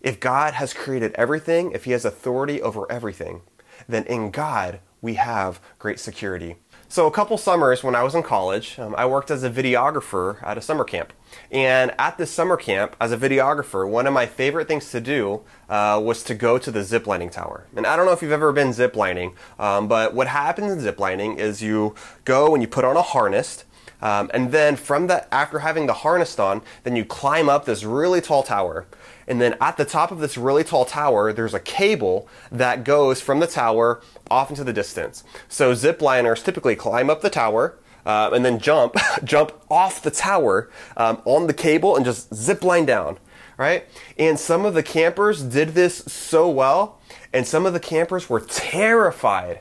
if 0.02 0.20
God 0.20 0.56
has 0.56 0.74
created 0.74 1.14
everything, 1.16 1.72
if 1.72 1.86
He 1.86 1.92
has 1.92 2.04
authority 2.04 2.62
over 2.62 2.92
everything, 2.92 3.42
then 3.88 4.04
in 4.06 4.32
God 4.32 4.80
we 5.02 5.14
have 5.16 5.60
great 5.80 6.00
security. 6.00 6.56
So, 6.90 7.06
a 7.06 7.12
couple 7.12 7.38
summers 7.38 7.84
when 7.84 7.96
I 7.96 8.04
was 8.04 8.16
in 8.16 8.24
college, 8.24 8.80
um, 8.80 8.96
I 8.98 9.06
worked 9.06 9.30
as 9.30 9.44
a 9.44 9.50
videographer 9.50 10.42
at 10.42 10.58
a 10.58 10.62
summer 10.62 10.86
camp. 10.86 11.12
And 11.52 11.94
at 12.00 12.18
this 12.18 12.32
summer 12.32 12.56
camp, 12.56 12.96
as 13.02 13.12
a 13.12 13.18
videographer, 13.18 13.88
one 13.88 14.08
of 14.08 14.14
my 14.14 14.26
favorite 14.26 14.70
things 14.70 14.90
to 14.92 15.02
do 15.02 15.42
uh, 15.68 16.02
was 16.02 16.24
to 16.24 16.34
go 16.34 16.58
to 16.58 16.72
the 16.72 16.80
ziplining 16.80 17.30
tower. 17.30 17.68
And 17.76 17.86
I 17.86 17.98
don't 17.98 18.06
know 18.06 18.14
if 18.14 18.22
you've 18.22 18.32
ever 18.32 18.54
been 18.54 18.70
ziplining, 18.70 19.34
um, 19.60 19.90
but 19.90 20.14
what 20.14 20.28
happens 20.28 20.72
in 20.72 20.80
ziplining 20.80 21.38
is 21.38 21.62
you 21.62 21.94
go 22.24 22.54
and 22.54 22.64
you 22.64 22.70
put 22.70 22.86
on 22.86 22.96
a 22.96 23.02
harness. 23.02 23.66
Um, 24.02 24.30
and 24.34 24.52
then 24.52 24.76
from 24.76 25.08
that, 25.08 25.28
after 25.32 25.60
having 25.60 25.88
the 25.88 25.94
harness 25.94 26.38
on, 26.40 26.62
then 26.84 26.96
you 26.96 27.04
climb 27.04 27.50
up 27.50 27.66
this 27.66 27.84
really 27.84 28.22
tall 28.22 28.44
tower. 28.44 28.86
And 29.28 29.42
then 29.42 29.58
at 29.60 29.78
the 29.78 29.86
top 29.86 30.12
of 30.12 30.20
this 30.20 30.38
really 30.38 30.64
tall 30.64 30.86
tower, 30.86 31.34
there's 31.34 31.54
a 31.54 31.60
cable 31.60 32.30
that 32.52 32.84
goes 32.84 33.20
from 33.20 33.40
the 33.40 33.48
tower 33.48 34.02
off 34.32 34.50
into 34.50 34.64
the 34.64 34.74
distance. 34.74 35.24
So 35.50 35.74
zip 35.74 36.00
zipliners 36.00 36.44
typically 36.44 36.76
climb 36.76 37.10
up 37.10 37.22
the 37.22 37.30
tower, 37.30 37.78
uh, 38.06 38.30
and 38.34 38.46
then 38.46 38.60
jump, 38.60 38.96
jump 39.24 39.52
off 39.70 40.02
the 40.02 40.12
tower 40.12 40.70
um, 40.96 41.22
on 41.26 41.48
the 41.48 41.54
cable 41.54 41.96
and 41.96 42.06
just 42.06 42.34
zip 42.34 42.64
line 42.64 42.86
down, 42.86 43.18
right? 43.58 43.86
And 44.18 44.40
some 44.40 44.66
of 44.66 44.74
the 44.74 44.84
campers 44.84 45.42
did 45.42 45.70
this 45.70 45.98
so 45.98 46.50
well, 46.50 47.00
and 47.34 47.46
some 47.46 47.66
of 47.66 47.74
the 47.74 47.80
campers 47.80 48.30
were 48.30 48.40
terrified. 48.40 49.60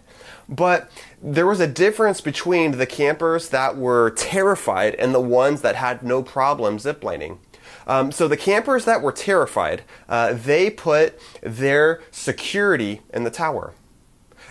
But 0.48 0.90
there 1.28 1.46
was 1.46 1.58
a 1.58 1.66
difference 1.66 2.20
between 2.20 2.78
the 2.78 2.86
campers 2.86 3.48
that 3.48 3.76
were 3.76 4.10
terrified 4.10 4.94
and 4.94 5.12
the 5.12 5.20
ones 5.20 5.60
that 5.60 5.74
had 5.74 6.04
no 6.04 6.22
problem 6.22 6.78
ziplining. 6.78 7.38
Um, 7.88 8.12
so 8.12 8.28
the 8.28 8.36
campers 8.36 8.84
that 8.84 9.02
were 9.02 9.10
terrified, 9.10 9.82
uh, 10.08 10.34
they 10.34 10.70
put 10.70 11.18
their 11.42 12.00
security 12.12 13.02
in 13.12 13.24
the 13.24 13.30
tower. 13.30 13.74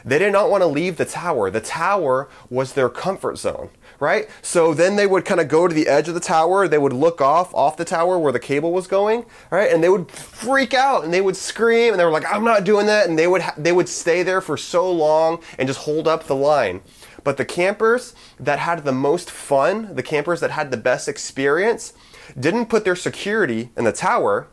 They 0.06 0.20
did 0.20 0.32
not 0.32 0.52
want 0.52 0.62
to 0.62 0.68
leave 0.68 0.98
the 0.98 1.06
tower. 1.06 1.50
The 1.50 1.60
tower 1.60 2.30
was 2.52 2.74
their 2.74 2.90
comfort 2.90 3.40
zone, 3.40 3.72
right? 4.00 4.30
So 4.44 4.72
then 4.76 4.98
they 4.98 5.08
would 5.08 5.26
kind 5.26 5.42
of 5.42 5.48
go 5.48 5.68
to 5.68 5.74
the 5.74 5.88
edge 5.88 6.08
of 6.08 6.14
the 6.14 6.20
tower. 6.20 6.68
They 6.68 6.78
would 6.78 6.94
look 6.94 7.22
off 7.22 7.52
off 7.56 7.76
the 7.76 7.86
tower 7.86 8.20
where 8.20 8.32
the 8.32 8.40
cable 8.40 8.72
was 8.72 8.86
going, 8.86 9.26
right? 9.50 9.72
And 9.72 9.84
they 9.84 9.90
would 9.90 10.12
freak 10.12 10.76
out 10.76 11.04
and 11.04 11.12
they 11.12 11.22
would 11.22 11.36
scream 11.36 11.92
and 11.92 12.00
they 12.00 12.06
were 12.06 12.12
like, 12.12 12.32
"I'm 12.32 12.44
not 12.44 12.64
doing 12.64 12.86
that." 12.86 13.10
And 13.10 13.18
they 13.18 13.26
would 13.28 13.42
ha- 13.42 13.56
they 13.58 13.72
would 13.72 13.90
stay 13.90 14.22
there 14.22 14.42
for 14.42 14.58
so 14.58 14.92
long 14.92 15.42
and 15.58 15.68
just 15.68 15.80
hold 15.80 16.08
up 16.08 16.26
the 16.26 16.36
line. 16.36 16.82
But 17.24 17.38
the 17.38 17.46
campers 17.46 18.14
that 18.40 18.60
had 18.60 18.84
the 18.84 18.92
most 18.92 19.32
fun, 19.32 19.96
the 19.96 20.04
campers 20.04 20.40
that 20.42 20.52
had 20.52 20.70
the 20.70 20.78
best 20.78 21.08
experience, 21.08 21.94
didn't 22.40 22.68
put 22.68 22.86
their 22.86 22.96
security 22.96 23.72
in 23.76 23.86
the 23.86 23.92
tower, 23.92 24.48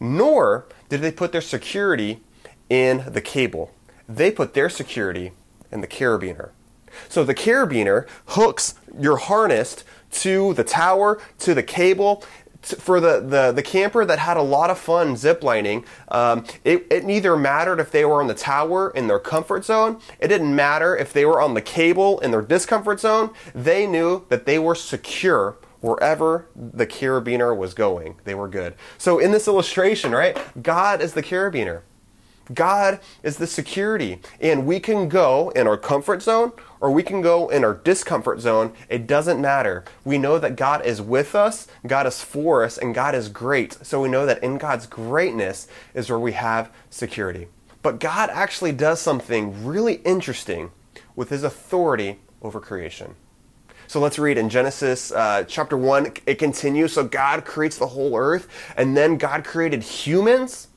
nor 0.00 0.66
did 0.88 1.00
they 1.00 1.12
put 1.12 1.30
their 1.30 1.40
security 1.40 2.24
in 2.68 3.04
the 3.06 3.20
cable. 3.20 3.70
They 4.08 4.30
put 4.30 4.54
their 4.54 4.68
security 4.68 5.32
in 5.70 5.80
the 5.80 5.86
carabiner. 5.86 6.50
So 7.08 7.24
the 7.24 7.34
carabiner 7.34 8.06
hooks 8.28 8.74
your 8.98 9.16
harness 9.16 9.84
to 10.12 10.54
the 10.54 10.64
tower, 10.64 11.20
to 11.40 11.54
the 11.54 11.62
cable. 11.62 12.24
For 12.62 12.98
the, 12.98 13.20
the, 13.20 13.52
the 13.52 13.62
camper 13.62 14.06
that 14.06 14.18
had 14.18 14.38
a 14.38 14.42
lot 14.42 14.70
of 14.70 14.78
fun 14.78 15.16
ziplining, 15.16 15.84
um, 16.08 16.46
it, 16.64 16.86
it 16.90 17.04
neither 17.04 17.36
mattered 17.36 17.78
if 17.78 17.90
they 17.90 18.06
were 18.06 18.22
on 18.22 18.26
the 18.26 18.32
tower 18.34 18.90
in 18.94 19.06
their 19.06 19.18
comfort 19.18 19.66
zone, 19.66 20.00
it 20.18 20.28
didn't 20.28 20.56
matter 20.56 20.96
if 20.96 21.12
they 21.12 21.26
were 21.26 21.42
on 21.42 21.52
the 21.52 21.60
cable 21.60 22.18
in 22.20 22.30
their 22.30 22.40
discomfort 22.40 23.00
zone. 23.00 23.34
They 23.54 23.86
knew 23.86 24.24
that 24.30 24.46
they 24.46 24.58
were 24.58 24.74
secure 24.74 25.58
wherever 25.82 26.46
the 26.56 26.86
carabiner 26.86 27.54
was 27.54 27.74
going. 27.74 28.16
They 28.24 28.34
were 28.34 28.48
good. 28.48 28.76
So 28.96 29.18
in 29.18 29.32
this 29.32 29.46
illustration, 29.46 30.12
right, 30.12 30.38
God 30.62 31.02
is 31.02 31.12
the 31.12 31.22
carabiner. 31.22 31.82
God 32.52 33.00
is 33.22 33.38
the 33.38 33.46
security. 33.46 34.20
And 34.40 34.66
we 34.66 34.80
can 34.80 35.08
go 35.08 35.50
in 35.50 35.66
our 35.66 35.78
comfort 35.78 36.22
zone 36.22 36.52
or 36.80 36.90
we 36.90 37.02
can 37.02 37.22
go 37.22 37.48
in 37.48 37.64
our 37.64 37.74
discomfort 37.74 38.40
zone. 38.40 38.72
It 38.88 39.06
doesn't 39.06 39.40
matter. 39.40 39.84
We 40.04 40.18
know 40.18 40.38
that 40.38 40.56
God 40.56 40.84
is 40.84 41.00
with 41.00 41.34
us, 41.34 41.66
God 41.86 42.06
is 42.06 42.22
for 42.22 42.64
us, 42.64 42.76
and 42.76 42.94
God 42.94 43.14
is 43.14 43.28
great. 43.28 43.78
So 43.86 44.02
we 44.02 44.08
know 44.08 44.26
that 44.26 44.42
in 44.42 44.58
God's 44.58 44.86
greatness 44.86 45.66
is 45.94 46.10
where 46.10 46.18
we 46.18 46.32
have 46.32 46.70
security. 46.90 47.48
But 47.82 48.00
God 48.00 48.30
actually 48.30 48.72
does 48.72 49.00
something 49.00 49.64
really 49.64 49.96
interesting 50.04 50.70
with 51.16 51.30
his 51.30 51.42
authority 51.42 52.18
over 52.42 52.60
creation. 52.60 53.14
So 53.86 54.00
let's 54.00 54.18
read 54.18 54.38
in 54.38 54.48
Genesis 54.48 55.12
uh, 55.12 55.44
chapter 55.46 55.76
1. 55.76 56.14
It 56.26 56.38
continues. 56.38 56.92
So 56.92 57.04
God 57.04 57.44
creates 57.44 57.78
the 57.78 57.86
whole 57.88 58.16
earth, 58.16 58.48
and 58.76 58.96
then 58.96 59.18
God 59.18 59.44
created 59.44 59.82
humans. 59.82 60.68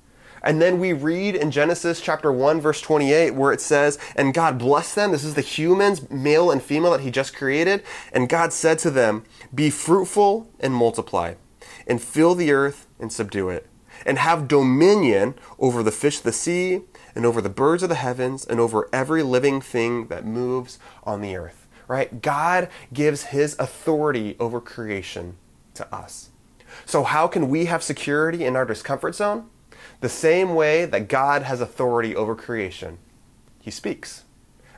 And 0.43 0.61
then 0.61 0.79
we 0.79 0.93
read 0.93 1.35
in 1.35 1.51
Genesis 1.51 2.01
chapter 2.01 2.31
1, 2.31 2.61
verse 2.61 2.81
28, 2.81 3.31
where 3.31 3.51
it 3.51 3.61
says, 3.61 3.97
And 4.15 4.33
God 4.33 4.57
blessed 4.57 4.95
them. 4.95 5.11
This 5.11 5.23
is 5.23 5.35
the 5.35 5.41
humans, 5.41 6.09
male 6.09 6.51
and 6.51 6.61
female, 6.61 6.91
that 6.91 7.01
He 7.01 7.11
just 7.11 7.35
created. 7.35 7.83
And 8.11 8.29
God 8.29 8.53
said 8.53 8.79
to 8.79 8.91
them, 8.91 9.23
Be 9.53 9.69
fruitful 9.69 10.49
and 10.59 10.73
multiply, 10.73 11.35
and 11.85 12.01
fill 12.01 12.35
the 12.35 12.51
earth 12.51 12.87
and 12.99 13.11
subdue 13.11 13.49
it, 13.49 13.67
and 14.05 14.17
have 14.17 14.47
dominion 14.47 15.35
over 15.59 15.83
the 15.83 15.91
fish 15.91 16.17
of 16.17 16.23
the 16.23 16.31
sea, 16.31 16.81
and 17.15 17.25
over 17.25 17.41
the 17.41 17.49
birds 17.49 17.83
of 17.83 17.89
the 17.89 17.95
heavens, 17.95 18.45
and 18.45 18.59
over 18.59 18.89
every 18.93 19.23
living 19.23 19.59
thing 19.61 20.07
that 20.07 20.25
moves 20.25 20.79
on 21.03 21.21
the 21.21 21.35
earth 21.35 21.67
right? 21.87 22.21
God 22.21 22.69
gives 22.93 23.25
his 23.25 23.55
authority 23.59 24.35
over 24.39 24.59
creation 24.59 25.37
to 25.73 25.93
us. 25.93 26.29
So, 26.85 27.03
how 27.03 27.27
can 27.27 27.49
we 27.49 27.65
have 27.65 27.81
security 27.81 28.45
in 28.45 28.55
our 28.55 28.65
discomfort 28.65 29.15
zone? 29.15 29.49
The 30.01 30.09
same 30.09 30.55
way 30.55 30.85
that 30.85 31.07
God 31.07 31.43
has 31.43 31.61
authority 31.61 32.15
over 32.15 32.35
creation. 32.35 32.97
He 33.61 33.71
speaks, 33.71 34.23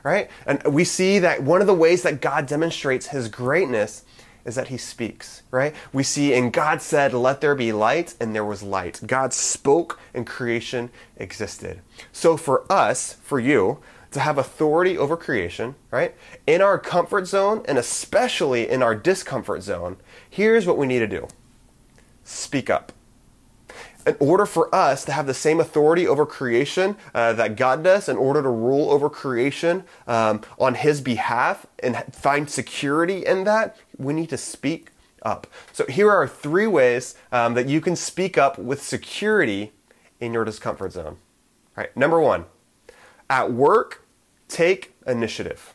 right? 0.02 0.30
And 0.46 0.62
we 0.64 0.84
see 0.84 1.18
that 1.18 1.42
one 1.42 1.60
of 1.60 1.66
the 1.66 1.74
ways 1.74 2.02
that 2.02 2.20
God 2.20 2.46
demonstrates 2.46 3.08
his 3.08 3.28
greatness 3.28 4.04
is 4.44 4.54
that 4.54 4.68
he 4.68 4.76
speaks, 4.78 5.42
right? 5.50 5.74
We 5.92 6.02
see 6.02 6.32
in 6.32 6.50
God 6.50 6.80
said, 6.80 7.12
Let 7.12 7.40
there 7.40 7.54
be 7.54 7.72
light, 7.72 8.14
and 8.20 8.34
there 8.34 8.44
was 8.44 8.62
light. 8.62 9.00
God 9.06 9.32
spoke, 9.32 10.00
and 10.14 10.26
creation 10.26 10.90
existed. 11.16 11.82
So, 12.10 12.36
for 12.36 12.64
us, 12.72 13.14
for 13.22 13.38
you, 13.38 13.80
to 14.10 14.20
have 14.20 14.38
authority 14.38 14.98
over 14.98 15.16
creation, 15.16 15.76
right? 15.90 16.14
In 16.46 16.60
our 16.60 16.78
comfort 16.78 17.26
zone 17.26 17.62
and 17.66 17.78
especially 17.78 18.68
in 18.68 18.82
our 18.82 18.94
discomfort 18.94 19.62
zone, 19.62 19.96
here's 20.28 20.66
what 20.66 20.76
we 20.76 20.86
need 20.86 20.98
to 21.00 21.06
do 21.06 21.28
speak 22.24 22.70
up. 22.70 22.92
In 24.06 24.16
order 24.18 24.46
for 24.46 24.74
us 24.74 25.04
to 25.04 25.12
have 25.12 25.26
the 25.26 25.34
same 25.34 25.60
authority 25.60 26.06
over 26.06 26.24
creation 26.24 26.96
uh, 27.14 27.32
that 27.34 27.56
God 27.56 27.84
does, 27.84 28.08
in 28.08 28.16
order 28.16 28.42
to 28.42 28.48
rule 28.48 28.90
over 28.90 29.10
creation 29.10 29.84
um, 30.06 30.40
on 30.58 30.74
His 30.74 31.00
behalf 31.00 31.66
and 31.82 31.96
find 32.12 32.48
security 32.48 33.26
in 33.26 33.44
that, 33.44 33.76
we 33.98 34.12
need 34.12 34.30
to 34.30 34.38
speak 34.38 34.90
up. 35.22 35.46
So, 35.72 35.84
here 35.86 36.10
are 36.10 36.26
three 36.26 36.66
ways 36.66 37.14
um, 37.30 37.54
that 37.54 37.68
you 37.68 37.80
can 37.80 37.94
speak 37.94 38.38
up 38.38 38.58
with 38.58 38.82
security 38.82 39.72
in 40.18 40.32
your 40.32 40.44
discomfort 40.44 40.92
zone. 40.92 41.18
All 41.76 41.84
right, 41.84 41.94
number 41.96 42.20
one, 42.20 42.46
at 43.28 43.52
work, 43.52 44.04
take 44.48 44.94
initiative. 45.06 45.74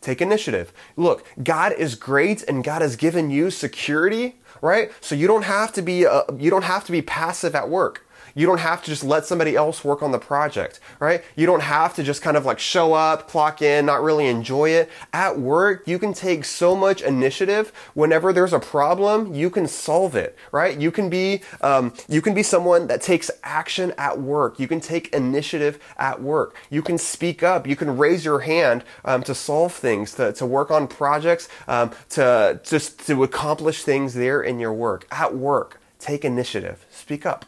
Take 0.00 0.22
initiative. 0.22 0.72
Look, 0.96 1.26
God 1.42 1.72
is 1.72 1.94
great 1.94 2.42
and 2.44 2.62
God 2.62 2.82
has 2.82 2.96
given 2.96 3.30
you 3.30 3.50
security, 3.50 4.36
right? 4.62 4.92
So 5.00 5.14
you 5.14 5.26
don't 5.26 5.42
have 5.42 5.72
to 5.72 5.82
be 5.82 6.06
uh, 6.06 6.22
you 6.36 6.50
don't 6.50 6.64
have 6.64 6.84
to 6.86 6.92
be 6.92 7.02
passive 7.02 7.54
at 7.54 7.68
work. 7.68 8.07
You 8.38 8.46
don't 8.46 8.60
have 8.60 8.84
to 8.84 8.86
just 8.88 9.02
let 9.02 9.26
somebody 9.26 9.56
else 9.56 9.82
work 9.82 10.00
on 10.00 10.12
the 10.12 10.18
project, 10.20 10.78
right? 11.00 11.24
You 11.34 11.44
don't 11.44 11.58
have 11.58 11.96
to 11.96 12.04
just 12.04 12.22
kind 12.22 12.36
of 12.36 12.46
like 12.46 12.60
show 12.60 12.92
up, 12.92 13.26
clock 13.26 13.62
in, 13.62 13.84
not 13.84 14.00
really 14.00 14.28
enjoy 14.28 14.70
it. 14.70 14.88
At 15.12 15.40
work, 15.40 15.88
you 15.88 15.98
can 15.98 16.14
take 16.14 16.44
so 16.44 16.76
much 16.76 17.02
initiative. 17.02 17.72
Whenever 17.94 18.32
there's 18.32 18.52
a 18.52 18.60
problem, 18.60 19.34
you 19.34 19.50
can 19.50 19.66
solve 19.66 20.14
it, 20.14 20.38
right? 20.52 20.78
You 20.78 20.92
can 20.92 21.10
be, 21.10 21.40
um, 21.62 21.92
you 22.08 22.22
can 22.22 22.32
be 22.32 22.44
someone 22.44 22.86
that 22.86 23.02
takes 23.02 23.28
action 23.42 23.92
at 23.98 24.20
work. 24.20 24.60
You 24.60 24.68
can 24.68 24.80
take 24.80 25.12
initiative 25.12 25.80
at 25.96 26.22
work. 26.22 26.54
You 26.70 26.80
can 26.80 26.96
speak 26.96 27.42
up. 27.42 27.66
You 27.66 27.74
can 27.74 27.98
raise 27.98 28.24
your 28.24 28.38
hand 28.38 28.84
um, 29.04 29.24
to 29.24 29.34
solve 29.34 29.72
things, 29.72 30.14
to, 30.14 30.32
to 30.34 30.46
work 30.46 30.70
on 30.70 30.86
projects, 30.86 31.48
um, 31.66 31.90
to 32.10 32.60
just 32.62 33.04
to 33.08 33.24
accomplish 33.24 33.82
things 33.82 34.14
there 34.14 34.40
in 34.40 34.60
your 34.60 34.72
work. 34.72 35.08
At 35.10 35.34
work, 35.36 35.80
take 35.98 36.24
initiative. 36.24 36.86
Speak 36.88 37.26
up. 37.26 37.44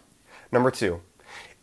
Number 0.52 0.70
two, 0.70 1.00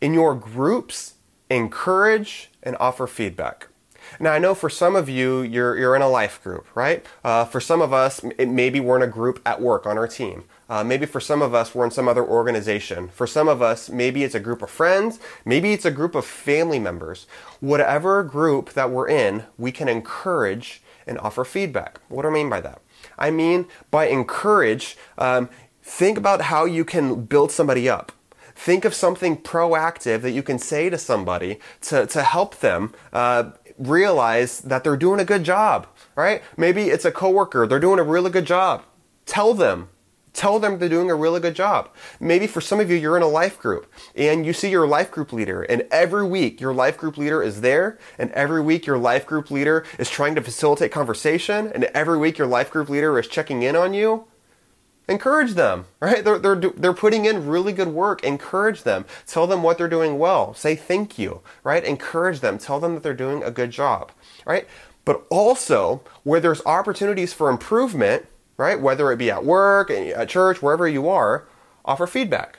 in 0.00 0.14
your 0.14 0.34
groups, 0.34 1.14
encourage 1.50 2.50
and 2.62 2.76
offer 2.78 3.06
feedback. 3.06 3.68
Now, 4.18 4.32
I 4.32 4.38
know 4.38 4.54
for 4.54 4.70
some 4.70 4.96
of 4.96 5.08
you, 5.08 5.42
you're, 5.42 5.76
you're 5.76 5.94
in 5.94 6.02
a 6.02 6.08
life 6.08 6.42
group, 6.42 6.66
right? 6.74 7.04
Uh, 7.22 7.44
for 7.44 7.60
some 7.60 7.82
of 7.82 7.92
us, 7.92 8.24
it, 8.38 8.48
maybe 8.48 8.80
we're 8.80 8.96
in 8.96 9.02
a 9.02 9.06
group 9.06 9.40
at 9.44 9.60
work 9.60 9.86
on 9.86 9.98
our 9.98 10.08
team. 10.08 10.44
Uh, 10.68 10.82
maybe 10.82 11.04
for 11.04 11.20
some 11.20 11.42
of 11.42 11.54
us, 11.54 11.74
we're 11.74 11.84
in 11.84 11.90
some 11.90 12.08
other 12.08 12.24
organization. 12.24 13.08
For 13.08 13.26
some 13.26 13.48
of 13.48 13.60
us, 13.60 13.90
maybe 13.90 14.24
it's 14.24 14.34
a 14.34 14.40
group 14.40 14.62
of 14.62 14.70
friends. 14.70 15.18
Maybe 15.44 15.72
it's 15.72 15.84
a 15.84 15.90
group 15.90 16.14
of 16.14 16.24
family 16.24 16.78
members. 16.78 17.26
Whatever 17.60 18.22
group 18.22 18.72
that 18.72 18.90
we're 18.90 19.08
in, 19.08 19.44
we 19.58 19.72
can 19.72 19.88
encourage 19.88 20.82
and 21.06 21.18
offer 21.18 21.44
feedback. 21.44 22.00
What 22.08 22.22
do 22.22 22.28
I 22.28 22.32
mean 22.32 22.48
by 22.48 22.60
that? 22.62 22.80
I 23.18 23.30
mean, 23.30 23.66
by 23.90 24.08
encourage, 24.08 24.96
um, 25.16 25.48
think 25.82 26.18
about 26.18 26.42
how 26.42 26.64
you 26.64 26.84
can 26.84 27.24
build 27.24 27.50
somebody 27.50 27.88
up. 27.88 28.12
Think 28.58 28.84
of 28.84 28.92
something 28.92 29.36
proactive 29.36 30.22
that 30.22 30.32
you 30.32 30.42
can 30.42 30.58
say 30.58 30.90
to 30.90 30.98
somebody 30.98 31.60
to, 31.82 32.06
to 32.08 32.24
help 32.24 32.58
them 32.58 32.92
uh, 33.12 33.52
realize 33.78 34.58
that 34.62 34.82
they're 34.82 34.96
doing 34.96 35.20
a 35.20 35.24
good 35.24 35.44
job, 35.44 35.86
right? 36.16 36.42
Maybe 36.56 36.88
it's 36.88 37.04
a 37.04 37.12
coworker, 37.12 37.68
they're 37.68 37.78
doing 37.78 38.00
a 38.00 38.02
really 38.02 38.30
good 38.30 38.46
job. 38.46 38.82
Tell 39.26 39.54
them. 39.54 39.90
Tell 40.32 40.58
them 40.58 40.80
they're 40.80 40.88
doing 40.88 41.08
a 41.08 41.14
really 41.14 41.38
good 41.38 41.54
job. 41.54 41.90
Maybe 42.18 42.48
for 42.48 42.60
some 42.60 42.80
of 42.80 42.90
you, 42.90 42.96
you're 42.96 43.16
in 43.16 43.22
a 43.22 43.28
life 43.28 43.60
group 43.60 43.92
and 44.16 44.44
you 44.44 44.52
see 44.52 44.70
your 44.70 44.88
life 44.88 45.12
group 45.12 45.32
leader, 45.32 45.62
and 45.62 45.86
every 45.92 46.26
week 46.26 46.60
your 46.60 46.74
life 46.74 46.98
group 46.98 47.16
leader 47.16 47.40
is 47.40 47.60
there, 47.60 47.96
and 48.18 48.32
every 48.32 48.60
week 48.60 48.86
your 48.86 48.98
life 48.98 49.24
group 49.24 49.52
leader 49.52 49.86
is 50.00 50.10
trying 50.10 50.34
to 50.34 50.42
facilitate 50.42 50.90
conversation, 50.90 51.70
and 51.72 51.84
every 51.94 52.18
week 52.18 52.38
your 52.38 52.48
life 52.48 52.72
group 52.72 52.88
leader 52.88 53.20
is 53.20 53.28
checking 53.28 53.62
in 53.62 53.76
on 53.76 53.94
you 53.94 54.26
encourage 55.08 55.54
them 55.54 55.86
right? 56.00 56.24
They're, 56.24 56.38
they're, 56.38 56.56
they're 56.56 56.92
putting 56.92 57.24
in 57.24 57.46
really 57.46 57.72
good 57.72 57.88
work. 57.88 58.22
Encourage 58.24 58.82
them. 58.82 59.04
Tell 59.26 59.46
them 59.46 59.62
what 59.62 59.78
they're 59.78 59.88
doing 59.88 60.18
well. 60.18 60.54
Say 60.54 60.76
thank 60.76 61.18
you 61.18 61.40
right? 61.64 61.84
Encourage 61.84 62.40
them. 62.40 62.58
Tell 62.58 62.80
them 62.80 62.94
that 62.94 63.02
they're 63.02 63.14
doing 63.14 63.42
a 63.42 63.50
good 63.50 63.70
job 63.70 64.12
right? 64.46 64.66
But 65.04 65.24
also 65.30 66.02
where 66.24 66.40
there's 66.40 66.64
opportunities 66.66 67.32
for 67.32 67.50
improvement 67.50 68.26
right? 68.56 68.80
Whether 68.80 69.10
it 69.12 69.16
be 69.16 69.30
at 69.30 69.44
work 69.44 69.90
at 69.90 70.28
church 70.28 70.62
wherever 70.62 70.88
you 70.88 71.08
are 71.08 71.46
offer 71.84 72.06
feedback 72.06 72.57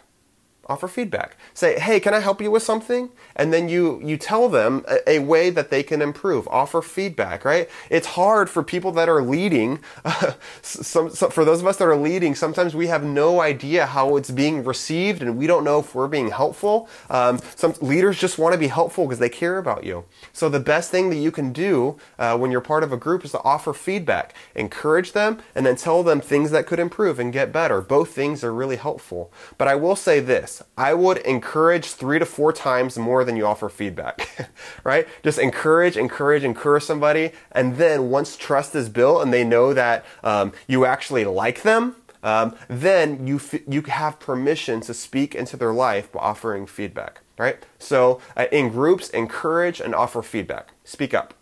offer 0.69 0.87
feedback. 0.87 1.37
Say 1.53 1.79
hey 1.79 1.99
can 1.99 2.13
i 2.13 2.19
help 2.19 2.41
you 2.41 2.51
with 2.51 2.63
something? 2.63 3.09
And 3.35 3.51
then 3.53 3.69
you 3.69 4.01
you 4.03 4.17
tell 4.17 4.49
them 4.49 4.85
a, 4.87 5.09
a 5.15 5.19
way 5.19 5.49
that 5.49 5.69
they 5.71 5.83
can 5.83 6.01
improve 6.01 6.47
offer 6.47 6.81
feedback 6.81 7.43
right? 7.43 7.69
It's 7.89 8.07
hard 8.07 8.49
for 8.49 8.63
people 8.63 8.91
that 8.93 9.09
are 9.09 9.21
leading 9.21 9.79
uh, 10.05 10.33
some, 10.61 11.09
some, 11.09 11.31
for 11.31 11.43
those 11.43 11.61
of 11.61 11.67
us 11.67 11.77
that 11.77 11.85
are 11.85 11.97
leading 11.97 12.35
sometimes 12.35 12.75
we 12.75 12.87
have 12.87 13.03
no 13.03 13.41
idea 13.41 13.85
how 13.85 14.15
it's 14.15 14.31
being 14.31 14.63
received 14.63 15.21
and 15.21 15.37
we 15.37 15.47
don't 15.47 15.63
know 15.63 15.79
if 15.79 15.95
we're 15.95 16.07
being 16.07 16.29
helpful. 16.29 16.89
Um, 17.09 17.39
some 17.55 17.73
leaders 17.81 18.19
just 18.19 18.37
want 18.37 18.53
to 18.53 18.59
be 18.59 18.67
helpful 18.67 19.05
because 19.05 19.19
they 19.19 19.29
care 19.29 19.57
about 19.57 19.83
you. 19.83 20.05
So 20.33 20.49
the 20.49 20.59
best 20.59 20.91
thing 20.91 21.09
that 21.09 21.17
you 21.17 21.31
can 21.31 21.51
do 21.51 21.97
uh, 22.19 22.37
when 22.37 22.51
you're 22.51 22.61
part 22.61 22.83
of 22.83 22.93
a 22.93 22.97
group 22.97 23.25
is 23.25 23.31
to 23.31 23.41
offer 23.43 23.73
feedback. 23.73 24.33
Encourage 24.55 25.13
them 25.13 25.41
and 25.55 25.65
then 25.65 25.75
tell 25.75 26.03
them 26.03 26.21
things 26.21 26.51
that 26.51 26.67
could 26.67 26.79
improve 26.79 27.19
and 27.19 27.33
get 27.33 27.51
better. 27.51 27.81
Both 27.81 28.11
things 28.11 28.43
are 28.43 28.53
really 28.53 28.77
helpful. 28.77 29.31
But 29.57 29.67
i 29.67 29.75
will 29.75 29.95
say 29.95 30.19
this 30.19 30.58
I 30.77 30.93
would 30.93 31.17
encourage 31.19 31.87
three 31.87 32.19
to 32.19 32.25
four 32.25 32.53
times 32.53 32.97
more 32.97 33.23
than 33.23 33.35
you 33.35 33.45
offer 33.45 33.69
feedback, 33.69 34.49
right? 34.83 35.07
Just 35.23 35.39
encourage, 35.39 35.97
encourage, 35.97 36.43
encourage 36.43 36.83
somebody. 36.83 37.31
And 37.51 37.77
then 37.77 38.09
once 38.09 38.37
trust 38.37 38.75
is 38.75 38.89
built 38.89 39.21
and 39.21 39.33
they 39.33 39.43
know 39.43 39.73
that 39.73 40.05
um, 40.23 40.53
you 40.67 40.85
actually 40.85 41.25
like 41.25 41.61
them, 41.61 41.95
um, 42.23 42.55
then 42.67 43.25
you, 43.25 43.37
f- 43.37 43.67
you 43.67 43.81
have 43.83 44.19
permission 44.19 44.81
to 44.81 44.93
speak 44.93 45.35
into 45.35 45.55
their 45.55 45.73
life 45.73 46.11
by 46.11 46.19
offering 46.19 46.65
feedback, 46.67 47.21
right? 47.37 47.57
So 47.77 48.21
uh, 48.35 48.47
in 48.51 48.69
groups, 48.69 49.09
encourage 49.09 49.79
and 49.79 49.95
offer 49.95 50.21
feedback. 50.21 50.73
Speak 50.83 51.13
up. 51.13 51.33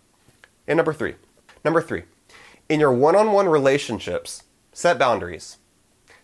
And 0.68 0.78
number 0.78 0.94
three, 0.94 1.16
number 1.66 1.82
three, 1.82 2.04
in 2.70 2.80
your 2.80 2.92
one 2.92 3.16
on 3.16 3.32
one 3.32 3.48
relationships, 3.48 4.44
set 4.72 5.00
boundaries. 5.00 5.58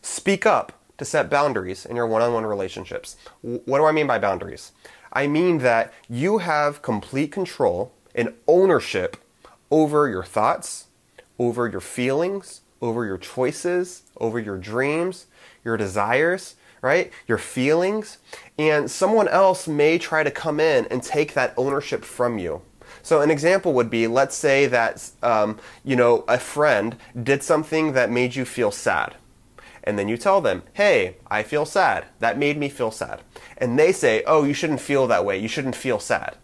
Speak 0.01 0.45
up 0.45 0.82
to 0.97 1.05
set 1.05 1.29
boundaries 1.29 1.85
in 1.85 1.95
your 1.95 2.07
one 2.07 2.21
on 2.21 2.33
one 2.33 2.45
relationships. 2.45 3.15
What 3.41 3.79
do 3.79 3.85
I 3.85 3.91
mean 3.91 4.07
by 4.07 4.19
boundaries? 4.19 4.71
I 5.11 5.27
mean 5.27 5.59
that 5.59 5.93
you 6.09 6.39
have 6.39 6.81
complete 6.81 7.31
control 7.31 7.93
and 8.15 8.33
ownership 8.47 9.17
over 9.71 10.09
your 10.09 10.23
thoughts, 10.23 10.87
over 11.39 11.67
your 11.67 11.81
feelings, 11.81 12.61
over 12.81 13.05
your 13.05 13.17
choices, 13.17 14.03
over 14.19 14.39
your 14.39 14.57
dreams, 14.57 15.27
your 15.63 15.77
desires, 15.77 16.55
right? 16.81 17.11
Your 17.27 17.37
feelings. 17.37 18.17
And 18.57 18.89
someone 18.89 19.27
else 19.27 19.67
may 19.67 19.97
try 19.97 20.23
to 20.23 20.31
come 20.31 20.59
in 20.59 20.85
and 20.87 21.01
take 21.01 21.33
that 21.33 21.53
ownership 21.57 22.03
from 22.03 22.37
you. 22.37 22.61
So 23.01 23.21
an 23.21 23.31
example 23.31 23.73
would 23.73 23.89
be, 23.89 24.07
let's 24.07 24.35
say 24.35 24.65
that 24.67 25.09
um, 25.23 25.59
you 25.83 25.95
know 25.95 26.23
a 26.27 26.37
friend 26.37 26.95
did 27.21 27.43
something 27.43 27.93
that 27.93 28.11
made 28.11 28.35
you 28.35 28.45
feel 28.45 28.71
sad 28.71 29.15
and 29.83 29.99
then 29.99 30.07
you 30.07 30.17
tell 30.17 30.41
them, 30.41 30.63
hey, 30.73 31.17
I 31.27 31.43
feel 31.43 31.65
sad. 31.65 32.05
That 32.19 32.37
made 32.37 32.57
me 32.57 32.69
feel 32.69 32.91
sad. 32.91 33.21
And 33.57 33.77
they 33.77 33.91
say, 33.91 34.23
oh, 34.25 34.43
you 34.43 34.53
shouldn't 34.53 34.81
feel 34.81 35.07
that 35.07 35.25
way. 35.25 35.37
You 35.37 35.47
shouldn't 35.47 35.75
feel 35.75 35.99
sad. 35.99 36.37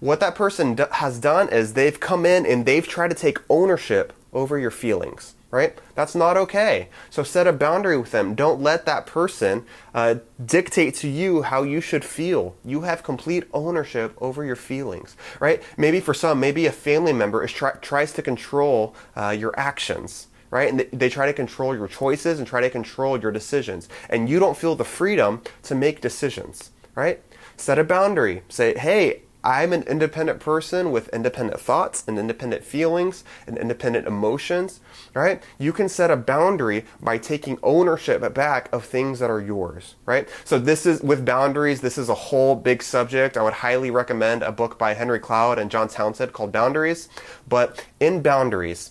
What 0.00 0.20
that 0.20 0.34
person 0.34 0.74
d- 0.74 0.84
has 0.92 1.18
done 1.18 1.48
is 1.50 1.74
they've 1.74 2.00
come 2.00 2.26
in 2.26 2.44
and 2.44 2.66
they've 2.66 2.86
tried 2.86 3.10
to 3.10 3.16
take 3.16 3.38
ownership 3.48 4.12
over 4.32 4.58
your 4.58 4.70
feelings, 4.70 5.34
right? 5.50 5.78
That's 5.94 6.14
not 6.14 6.36
okay. 6.38 6.88
So 7.10 7.22
set 7.22 7.46
a 7.46 7.52
boundary 7.52 7.98
with 7.98 8.10
them. 8.10 8.34
Don't 8.34 8.60
let 8.60 8.86
that 8.86 9.06
person 9.06 9.64
uh, 9.94 10.16
dictate 10.44 10.94
to 10.96 11.08
you 11.08 11.42
how 11.42 11.62
you 11.62 11.80
should 11.80 12.04
feel. 12.04 12.56
You 12.64 12.80
have 12.80 13.02
complete 13.04 13.44
ownership 13.52 14.16
over 14.20 14.44
your 14.44 14.56
feelings, 14.56 15.16
right? 15.38 15.62
Maybe 15.76 16.00
for 16.00 16.14
some, 16.14 16.40
maybe 16.40 16.66
a 16.66 16.72
family 16.72 17.12
member 17.12 17.44
is 17.44 17.52
tries 17.52 18.12
to 18.14 18.22
control 18.22 18.96
uh, 19.14 19.30
your 19.30 19.54
actions 19.58 20.28
right? 20.52 20.70
And 20.70 20.86
they 20.92 21.08
try 21.08 21.26
to 21.26 21.32
control 21.32 21.74
your 21.74 21.88
choices 21.88 22.38
and 22.38 22.46
try 22.46 22.60
to 22.60 22.70
control 22.70 23.18
your 23.18 23.32
decisions. 23.32 23.88
And 24.10 24.28
you 24.28 24.38
don't 24.38 24.56
feel 24.56 24.76
the 24.76 24.84
freedom 24.84 25.42
to 25.64 25.74
make 25.74 26.02
decisions, 26.02 26.70
right? 26.94 27.20
Set 27.56 27.78
a 27.78 27.84
boundary. 27.84 28.42
Say, 28.50 28.78
hey, 28.78 29.22
I'm 29.42 29.72
an 29.72 29.82
independent 29.84 30.40
person 30.40 30.92
with 30.92 31.08
independent 31.08 31.58
thoughts 31.58 32.04
and 32.06 32.18
independent 32.18 32.64
feelings 32.64 33.24
and 33.46 33.56
independent 33.56 34.06
emotions, 34.06 34.80
right? 35.14 35.42
You 35.58 35.72
can 35.72 35.88
set 35.88 36.10
a 36.10 36.16
boundary 36.16 36.84
by 37.00 37.16
taking 37.16 37.58
ownership 37.62 38.34
back 38.34 38.68
of 38.72 38.84
things 38.84 39.20
that 39.20 39.30
are 39.30 39.40
yours, 39.40 39.96
right? 40.04 40.28
So 40.44 40.58
this 40.58 40.84
is 40.84 41.00
with 41.00 41.24
boundaries, 41.24 41.80
this 41.80 41.96
is 41.96 42.10
a 42.10 42.14
whole 42.14 42.54
big 42.54 42.82
subject. 42.82 43.38
I 43.38 43.42
would 43.42 43.54
highly 43.54 43.90
recommend 43.90 44.42
a 44.42 44.52
book 44.52 44.78
by 44.78 44.92
Henry 44.92 45.18
Cloud 45.18 45.58
and 45.58 45.70
John 45.70 45.88
Townsend 45.88 46.34
called 46.34 46.52
Boundaries. 46.52 47.08
But 47.48 47.84
in 47.98 48.20
boundaries, 48.22 48.90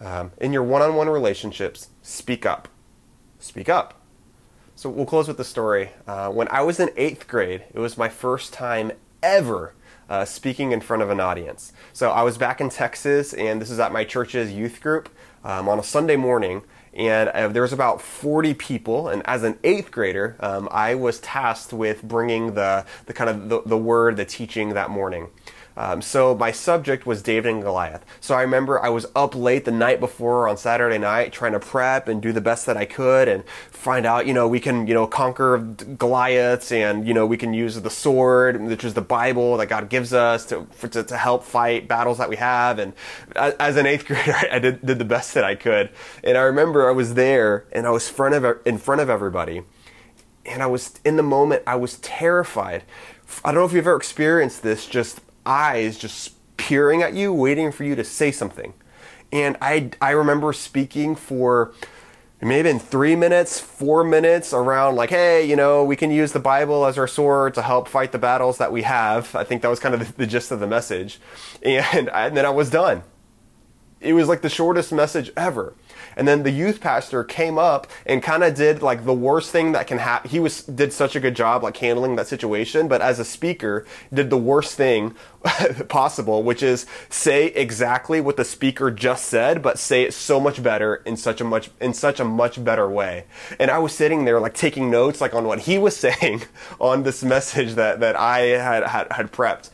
um, 0.00 0.32
in 0.38 0.52
your 0.52 0.62
one 0.62 0.82
on 0.82 0.94
one 0.94 1.08
relationships, 1.08 1.88
speak 2.02 2.44
up. 2.44 2.68
Speak 3.38 3.68
up. 3.68 4.00
So 4.74 4.90
we'll 4.90 5.06
close 5.06 5.26
with 5.26 5.38
the 5.38 5.44
story. 5.44 5.90
Uh, 6.06 6.30
when 6.30 6.48
I 6.48 6.62
was 6.62 6.78
in 6.78 6.90
eighth 6.96 7.26
grade, 7.28 7.64
it 7.72 7.78
was 7.78 7.96
my 7.96 8.08
first 8.08 8.52
time 8.52 8.92
ever 9.22 9.74
uh, 10.08 10.24
speaking 10.24 10.72
in 10.72 10.80
front 10.80 11.02
of 11.02 11.10
an 11.10 11.20
audience. 11.20 11.72
So 11.92 12.10
I 12.10 12.22
was 12.22 12.38
back 12.38 12.60
in 12.60 12.68
Texas, 12.68 13.32
and 13.32 13.60
this 13.60 13.70
is 13.70 13.78
at 13.80 13.92
my 13.92 14.04
church's 14.04 14.52
youth 14.52 14.80
group 14.80 15.08
um, 15.44 15.68
on 15.68 15.78
a 15.78 15.82
Sunday 15.82 16.16
morning. 16.16 16.62
And 16.92 17.28
uh, 17.30 17.48
there 17.48 17.62
was 17.62 17.74
about 17.74 18.00
40 18.00 18.54
people, 18.54 19.08
and 19.08 19.22
as 19.26 19.42
an 19.42 19.58
eighth 19.64 19.90
grader, 19.90 20.36
um, 20.40 20.66
I 20.70 20.94
was 20.94 21.20
tasked 21.20 21.72
with 21.72 22.02
bringing 22.02 22.54
the, 22.54 22.86
the 23.04 23.12
kind 23.12 23.28
of 23.28 23.48
the, 23.50 23.62
the 23.66 23.76
word, 23.76 24.16
the 24.16 24.24
teaching 24.24 24.70
that 24.70 24.88
morning. 24.88 25.28
Um, 25.76 26.00
so 26.00 26.34
my 26.34 26.52
subject 26.52 27.04
was 27.04 27.22
David 27.22 27.52
and 27.52 27.62
Goliath. 27.62 28.04
So 28.20 28.34
I 28.34 28.40
remember 28.40 28.82
I 28.82 28.88
was 28.88 29.06
up 29.14 29.34
late 29.34 29.66
the 29.66 29.72
night 29.72 30.00
before 30.00 30.48
on 30.48 30.56
Saturday 30.56 30.96
night 30.96 31.32
trying 31.32 31.52
to 31.52 31.60
prep 31.60 32.08
and 32.08 32.22
do 32.22 32.32
the 32.32 32.40
best 32.40 32.64
that 32.66 32.78
I 32.78 32.86
could 32.86 33.28
and 33.28 33.44
find 33.70 34.06
out, 34.06 34.26
you 34.26 34.32
know, 34.32 34.48
we 34.48 34.58
can, 34.58 34.86
you 34.86 34.94
know, 34.94 35.06
conquer 35.06 35.58
Goliaths 35.58 36.72
and, 36.72 37.06
you 37.06 37.12
know, 37.12 37.26
we 37.26 37.36
can 37.36 37.52
use 37.52 37.80
the 37.80 37.90
sword, 37.90 38.60
which 38.62 38.84
is 38.84 38.94
the 38.94 39.02
Bible 39.02 39.58
that 39.58 39.66
God 39.66 39.90
gives 39.90 40.14
us 40.14 40.46
to, 40.46 40.66
for, 40.72 40.88
to, 40.88 41.04
to, 41.04 41.16
help 41.16 41.44
fight 41.44 41.88
battles 41.88 42.18
that 42.18 42.28
we 42.28 42.36
have. 42.36 42.78
And 42.78 42.94
as 43.34 43.76
an 43.76 43.86
eighth 43.86 44.06
grader, 44.06 44.34
I 44.50 44.58
did, 44.58 44.84
did 44.84 44.98
the 44.98 45.04
best 45.04 45.34
that 45.34 45.44
I 45.44 45.54
could. 45.54 45.90
And 46.24 46.38
I 46.38 46.42
remember 46.42 46.88
I 46.88 46.92
was 46.92 47.14
there 47.14 47.66
and 47.72 47.86
I 47.86 47.90
was 47.90 48.08
front 48.08 48.34
of, 48.34 48.60
in 48.66 48.78
front 48.78 49.02
of 49.02 49.10
everybody. 49.10 49.62
And 50.46 50.62
I 50.62 50.66
was, 50.66 51.00
in 51.04 51.16
the 51.16 51.22
moment, 51.22 51.64
I 51.66 51.76
was 51.76 51.98
terrified. 51.98 52.84
I 53.44 53.50
don't 53.50 53.60
know 53.60 53.66
if 53.66 53.72
you've 53.72 53.86
ever 53.86 53.96
experienced 53.96 54.62
this, 54.62 54.86
just 54.86 55.20
eyes 55.46 55.98
just 55.98 56.32
peering 56.56 57.02
at 57.02 57.14
you, 57.14 57.32
waiting 57.32 57.70
for 57.72 57.84
you 57.84 57.94
to 57.94 58.04
say 58.04 58.30
something. 58.32 58.74
And 59.32 59.56
I, 59.60 59.90
I 60.00 60.10
remember 60.10 60.52
speaking 60.52 61.14
for 61.16 61.72
maybe 62.40 62.68
in 62.68 62.78
three 62.78 63.16
minutes, 63.16 63.58
four 63.58 64.04
minutes 64.04 64.52
around 64.52 64.94
like, 64.94 65.10
hey, 65.10 65.44
you 65.44 65.56
know, 65.56 65.84
we 65.84 65.96
can 65.96 66.10
use 66.10 66.32
the 66.32 66.40
Bible 66.40 66.84
as 66.84 66.98
our 66.98 67.08
sword 67.08 67.54
to 67.54 67.62
help 67.62 67.88
fight 67.88 68.12
the 68.12 68.18
battles 68.18 68.58
that 68.58 68.70
we 68.70 68.82
have. 68.82 69.34
I 69.34 69.44
think 69.44 69.62
that 69.62 69.68
was 69.68 69.80
kind 69.80 69.94
of 69.94 70.06
the, 70.06 70.12
the 70.12 70.26
gist 70.26 70.50
of 70.52 70.60
the 70.60 70.66
message. 70.66 71.18
And, 71.62 72.08
and 72.10 72.36
then 72.36 72.46
I 72.46 72.50
was 72.50 72.70
done. 72.70 73.02
It 74.00 74.12
was 74.12 74.28
like 74.28 74.42
the 74.42 74.48
shortest 74.48 74.92
message 74.92 75.32
ever. 75.36 75.74
And 76.16 76.28
then 76.28 76.42
the 76.42 76.50
youth 76.50 76.80
pastor 76.80 77.24
came 77.24 77.58
up 77.58 77.86
and 78.04 78.22
kind 78.22 78.44
of 78.44 78.54
did 78.54 78.82
like 78.82 79.04
the 79.04 79.14
worst 79.14 79.50
thing 79.50 79.72
that 79.72 79.86
can 79.86 79.98
happen. 79.98 80.30
He 80.30 80.40
was 80.40 80.62
did 80.62 80.92
such 80.92 81.16
a 81.16 81.20
good 81.20 81.34
job 81.34 81.62
like 81.62 81.76
handling 81.76 82.16
that 82.16 82.26
situation, 82.26 82.88
but 82.88 83.00
as 83.00 83.18
a 83.18 83.24
speaker, 83.24 83.84
did 84.12 84.30
the 84.30 84.38
worst 84.38 84.74
thing 84.74 85.14
possible, 85.88 86.42
which 86.42 86.62
is 86.62 86.86
say 87.08 87.46
exactly 87.46 88.20
what 88.20 88.36
the 88.36 88.44
speaker 88.44 88.90
just 88.90 89.26
said, 89.26 89.62
but 89.62 89.78
say 89.78 90.02
it 90.02 90.14
so 90.14 90.40
much 90.40 90.62
better 90.62 90.96
in 91.06 91.16
such 91.16 91.40
a 91.40 91.44
much 91.44 91.70
in 91.80 91.94
such 91.94 92.20
a 92.20 92.24
much 92.24 92.62
better 92.62 92.88
way. 92.88 93.24
And 93.58 93.70
I 93.70 93.78
was 93.78 93.92
sitting 93.92 94.24
there 94.24 94.40
like 94.40 94.54
taking 94.54 94.90
notes 94.90 95.20
like 95.20 95.34
on 95.34 95.44
what 95.46 95.60
he 95.60 95.78
was 95.78 95.96
saying 96.06 96.42
on 96.80 97.02
this 97.02 97.22
message 97.22 97.74
that 97.74 98.00
that 98.00 98.16
I 98.16 98.40
had 98.40 98.84
had, 98.84 99.12
had 99.12 99.32
prepped. 99.32 99.70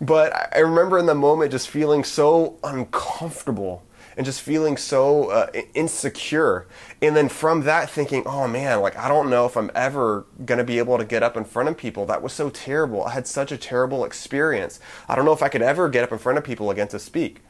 But 0.00 0.54
I 0.54 0.58
remember 0.60 0.98
in 0.98 1.06
the 1.06 1.14
moment 1.14 1.52
just 1.52 1.68
feeling 1.68 2.04
so 2.04 2.58
uncomfortable 2.62 3.82
and 4.16 4.24
just 4.24 4.40
feeling 4.40 4.76
so 4.76 5.30
uh, 5.30 5.50
insecure. 5.74 6.66
And 7.02 7.14
then 7.14 7.28
from 7.28 7.62
that, 7.62 7.90
thinking, 7.90 8.22
oh 8.26 8.48
man, 8.48 8.80
like 8.80 8.96
I 8.96 9.08
don't 9.08 9.28
know 9.28 9.46
if 9.46 9.56
I'm 9.56 9.70
ever 9.74 10.26
going 10.44 10.58
to 10.58 10.64
be 10.64 10.78
able 10.78 10.98
to 10.98 11.04
get 11.04 11.22
up 11.22 11.36
in 11.36 11.44
front 11.44 11.68
of 11.68 11.76
people. 11.76 12.06
That 12.06 12.22
was 12.22 12.32
so 12.32 12.50
terrible. 12.50 13.04
I 13.04 13.10
had 13.12 13.26
such 13.26 13.52
a 13.52 13.58
terrible 13.58 14.04
experience. 14.04 14.80
I 15.08 15.14
don't 15.14 15.24
know 15.24 15.32
if 15.32 15.42
I 15.42 15.48
could 15.48 15.62
ever 15.62 15.88
get 15.88 16.04
up 16.04 16.12
in 16.12 16.18
front 16.18 16.38
of 16.38 16.44
people 16.44 16.70
again 16.70 16.88
to 16.88 16.98
speak. 16.98 17.40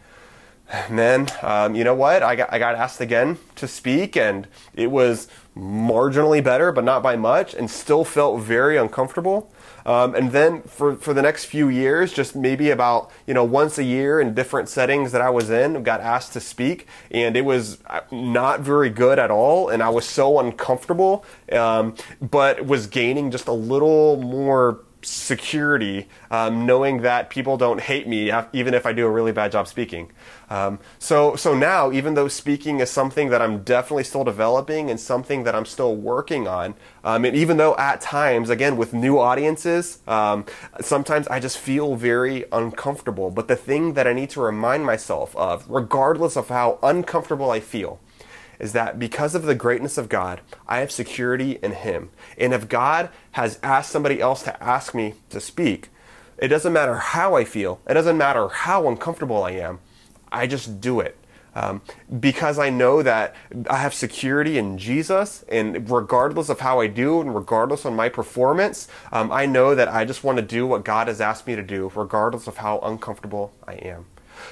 And 0.89 0.99
then, 0.99 1.29
um, 1.43 1.77
you 1.77 1.85
know 1.85 1.95
what? 1.95 2.25
I 2.25 2.35
got, 2.35 2.53
I 2.53 2.59
got 2.59 2.75
asked 2.75 3.01
again 3.01 3.39
to 3.55 3.69
speak, 3.69 4.17
and 4.17 4.49
it 4.75 4.91
was 4.91 5.29
marginally 5.57 6.43
better, 6.43 6.73
but 6.73 6.83
not 6.83 7.05
by 7.05 7.15
much, 7.15 7.55
and 7.55 7.71
still 7.71 8.05
felt 8.05 8.41
very 8.41 8.77
uncomfortable. 8.77 9.53
Um, 9.87 10.17
and 10.17 10.33
then 10.33 10.63
for, 10.63 10.97
for 10.97 11.15
the 11.15 11.23
next 11.23 11.45
few 11.45 11.69
years, 11.69 12.13
just 12.13 12.35
maybe 12.35 12.71
about, 12.71 13.11
you 13.27 13.33
know, 13.33 13.45
once 13.45 13.79
a 13.79 13.85
year 13.85 14.21
in 14.21 14.35
different 14.35 14.69
settings 14.69 15.13
that 15.13 15.23
I 15.23 15.31
was 15.31 15.49
in, 15.49 15.85
got 15.85 16.01
asked 16.01 16.33
to 16.33 16.41
speak 16.41 16.89
and 17.13 17.37
it 17.37 17.45
was 17.45 17.79
uh, 17.87 18.01
not 18.11 18.61
very 18.61 18.91
good 18.91 19.21
at 19.21 19.31
all. 19.31 19.69
And 19.69 19.85
I 19.85 19.89
was 19.89 20.05
so 20.05 20.41
uncomfortable, 20.41 21.25
um, 21.53 21.95
but 22.21 22.67
was 22.67 22.89
gaining 22.89 23.31
just 23.31 23.47
a 23.47 23.53
little 23.53 24.17
more 24.17 24.81
security, 25.07 26.09
um, 26.31 26.67
knowing 26.67 27.03
that 27.03 27.31
people 27.31 27.57
don't 27.57 27.81
hate 27.81 28.09
me 28.09 28.33
even 28.53 28.75
if 28.75 28.85
I 28.87 28.93
do 28.93 29.07
a 29.07 29.11
really 29.11 29.33
bad 29.33 29.53
job 29.53 29.69
speaking. 29.69 30.11
Um, 30.51 30.79
so, 30.99 31.37
so 31.37 31.55
now, 31.57 31.93
even 31.93 32.15
though 32.15 32.29
speaking 32.29 32.81
is 32.81 32.91
something 32.91 33.31
that 33.31 33.41
I'm 33.41 33.63
definitely 33.63 34.05
still 34.05 34.25
developing 34.25 34.91
and 34.91 34.99
something 34.99 35.45
that 35.45 35.55
I'm 35.55 35.65
still 35.65 35.97
working 35.97 36.47
on, 36.49 36.75
um, 37.05 37.25
and 37.25 37.37
even 37.37 37.57
though 37.57 37.77
at 37.77 38.01
times, 38.01 38.51
again, 38.51 38.77
with 38.77 38.93
new 38.93 39.19
audiences, 39.19 40.01
um, 40.07 40.45
sometimes 40.81 41.29
I 41.29 41.41
just 41.41 41.59
feel 41.59 41.95
very 41.97 42.45
uncomfortable. 42.53 43.31
But 43.31 43.49
the 43.49 43.57
thing 43.57 43.95
that 43.95 44.07
I 44.07 44.13
need 44.13 44.31
to 44.31 44.41
remind 44.41 44.85
myself 44.85 45.35
of, 45.37 45.65
regardless 45.69 46.37
of 46.37 46.49
how 46.49 46.79
uncomfortable 46.83 47.51
I 47.51 47.61
feel, 47.61 48.01
is 48.59 48.73
that 48.73 48.99
because 48.99 49.35
of 49.35 49.45
the 49.45 49.55
greatness 49.55 49.99
of 49.99 50.09
God, 50.09 50.41
I 50.67 50.79
have 50.79 50.91
security 50.91 51.59
in 51.63 51.73
Him. 51.73 52.11
And 52.39 52.53
if 52.53 52.69
God 52.69 53.11
has 53.33 53.59
asked 53.63 53.91
somebody 53.91 54.21
else 54.21 54.43
to 54.45 54.63
ask 54.63 54.95
me 54.95 55.15
to 55.31 55.41
speak, 55.41 55.89
it 56.39 56.49
doesn't 56.49 56.73
matter 56.73 56.97
how 56.97 57.35
I 57.35 57.45
feel, 57.45 57.81
it 57.89 57.95
doesn't 57.95 58.19
matter 58.19 58.49
how 58.49 58.89
uncomfortable 58.89 59.43
I 59.43 59.53
am, 59.53 59.81
I 60.31 60.47
just 60.47 60.81
do 60.81 61.01
it. 61.01 61.17
Um, 61.55 61.81
because 62.21 62.59
I 62.59 62.69
know 62.69 63.03
that 63.03 63.35
I 63.71 63.79
have 63.79 63.95
security 63.95 64.59
in 64.59 64.77
Jesus, 64.77 65.43
and 65.49 65.91
regardless 65.91 66.51
of 66.51 66.61
how 66.61 66.81
I 66.81 66.87
do, 66.87 67.23
and 67.23 67.35
regardless 67.35 67.87
of 67.87 67.95
my 67.95 68.11
performance, 68.11 68.89
um, 69.11 69.33
I 69.33 69.47
know 69.47 69.75
that 69.75 69.89
I 69.89 70.05
just 70.05 70.23
want 70.23 70.37
to 70.37 70.43
do 70.43 70.67
what 70.67 70.85
God 70.85 71.09
has 71.09 71.19
asked 71.19 71.47
me 71.47 71.57
to 71.57 71.63
do, 71.63 71.91
regardless 71.95 72.47
of 72.47 72.59
how 72.59 72.81
uncomfortable 72.81 73.55
I 73.67 73.77
am. 73.77 74.05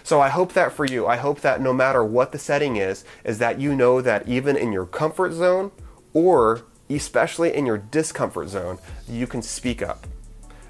So 0.03 0.20
I 0.20 0.29
hope 0.29 0.53
that 0.55 0.73
for 0.73 0.85
you, 0.85 1.07
I 1.07 1.16
hope 1.16 1.40
that 1.40 1.61
no 1.61 1.73
matter 1.73 2.05
what 2.05 2.33
the 2.33 2.38
setting 2.38 2.77
is, 2.77 3.05
is 3.25 3.38
that 3.38 3.61
you 3.61 3.75
know 3.75 4.01
that 4.01 4.29
even 4.29 4.57
in 4.57 4.73
your 4.73 4.87
comfort 4.87 5.33
zone 5.33 5.73
or 6.12 6.62
especially 6.90 7.55
in 7.55 7.66
your 7.66 7.79
discomfort 7.79 8.49
zone, 8.49 8.79
you 9.09 9.27
can 9.27 9.42
speak 9.42 9.83
up. 9.83 10.07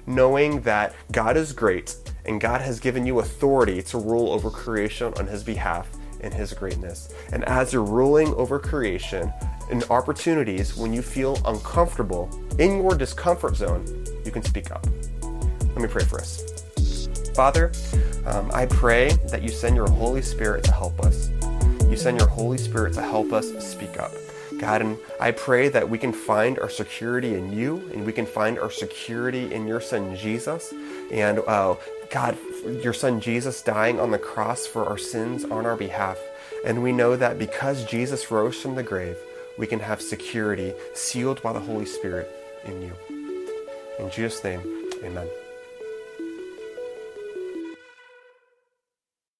Knowing 0.07 0.61
that 0.61 0.93
God 1.11 1.35
is 1.35 1.51
great 1.51 1.95
and 2.25 2.39
God 2.39 2.61
has 2.61 2.79
given 2.79 3.05
you 3.05 3.19
authority 3.19 3.81
to 3.83 3.97
rule 3.97 4.31
over 4.31 4.49
creation 4.49 5.13
on 5.17 5.27
His 5.27 5.43
behalf 5.43 5.89
in 6.21 6.31
His 6.31 6.53
greatness. 6.53 7.13
And 7.31 7.43
as 7.45 7.73
you're 7.73 7.83
ruling 7.83 8.33
over 8.35 8.59
creation, 8.59 9.31
in 9.69 9.83
opportunities 9.89 10.75
when 10.75 10.93
you 10.93 11.01
feel 11.01 11.39
uncomfortable 11.45 12.29
in 12.59 12.77
your 12.81 12.95
discomfort 12.95 13.55
zone, 13.55 14.05
you 14.23 14.31
can 14.31 14.43
speak 14.43 14.71
up. 14.71 14.85
Let 15.21 15.77
me 15.77 15.87
pray 15.87 16.03
for 16.03 16.19
us. 16.19 17.09
Father, 17.35 17.71
um, 18.25 18.49
I 18.53 18.65
pray 18.65 19.11
that 19.29 19.43
you 19.43 19.49
send 19.49 19.75
your 19.75 19.89
Holy 19.89 20.21
Spirit 20.21 20.63
to 20.65 20.71
help 20.71 20.99
us. 21.01 21.29
You 21.89 21.95
send 21.95 22.19
your 22.19 22.27
Holy 22.27 22.57
Spirit 22.57 22.93
to 22.93 23.01
help 23.01 23.31
us 23.31 23.51
speak 23.65 23.99
up. 23.99 24.11
God, 24.59 24.81
and 24.81 24.97
I 25.19 25.31
pray 25.31 25.69
that 25.69 25.89
we 25.89 25.97
can 25.97 26.13
find 26.13 26.57
our 26.59 26.69
security 26.69 27.35
in 27.35 27.51
you 27.51 27.89
and 27.93 28.05
we 28.05 28.13
can 28.13 28.25
find 28.25 28.57
our 28.57 28.71
security 28.71 29.53
in 29.53 29.67
your 29.67 29.81
Son 29.81 30.15
Jesus. 30.15 30.73
And 31.11 31.39
uh, 31.39 31.75
God, 32.09 32.37
your 32.65 32.93
Son 32.93 33.19
Jesus 33.19 33.61
dying 33.61 33.99
on 33.99 34.11
the 34.11 34.17
cross 34.17 34.65
for 34.65 34.85
our 34.85 34.97
sins 34.97 35.43
on 35.45 35.65
our 35.65 35.75
behalf. 35.75 36.17
And 36.65 36.81
we 36.81 36.91
know 36.91 37.15
that 37.15 37.37
because 37.37 37.85
Jesus 37.85 38.31
rose 38.31 38.59
from 38.59 38.75
the 38.75 38.83
grave, 38.83 39.17
we 39.57 39.67
can 39.67 39.79
have 39.79 40.01
security 40.01 40.73
sealed 40.93 41.41
by 41.41 41.53
the 41.53 41.59
Holy 41.59 41.85
Spirit 41.85 42.29
in 42.65 42.81
you. 42.81 42.91
In 43.99 44.09
Jesus' 44.09 44.43
name, 44.43 44.61
amen. 45.03 45.27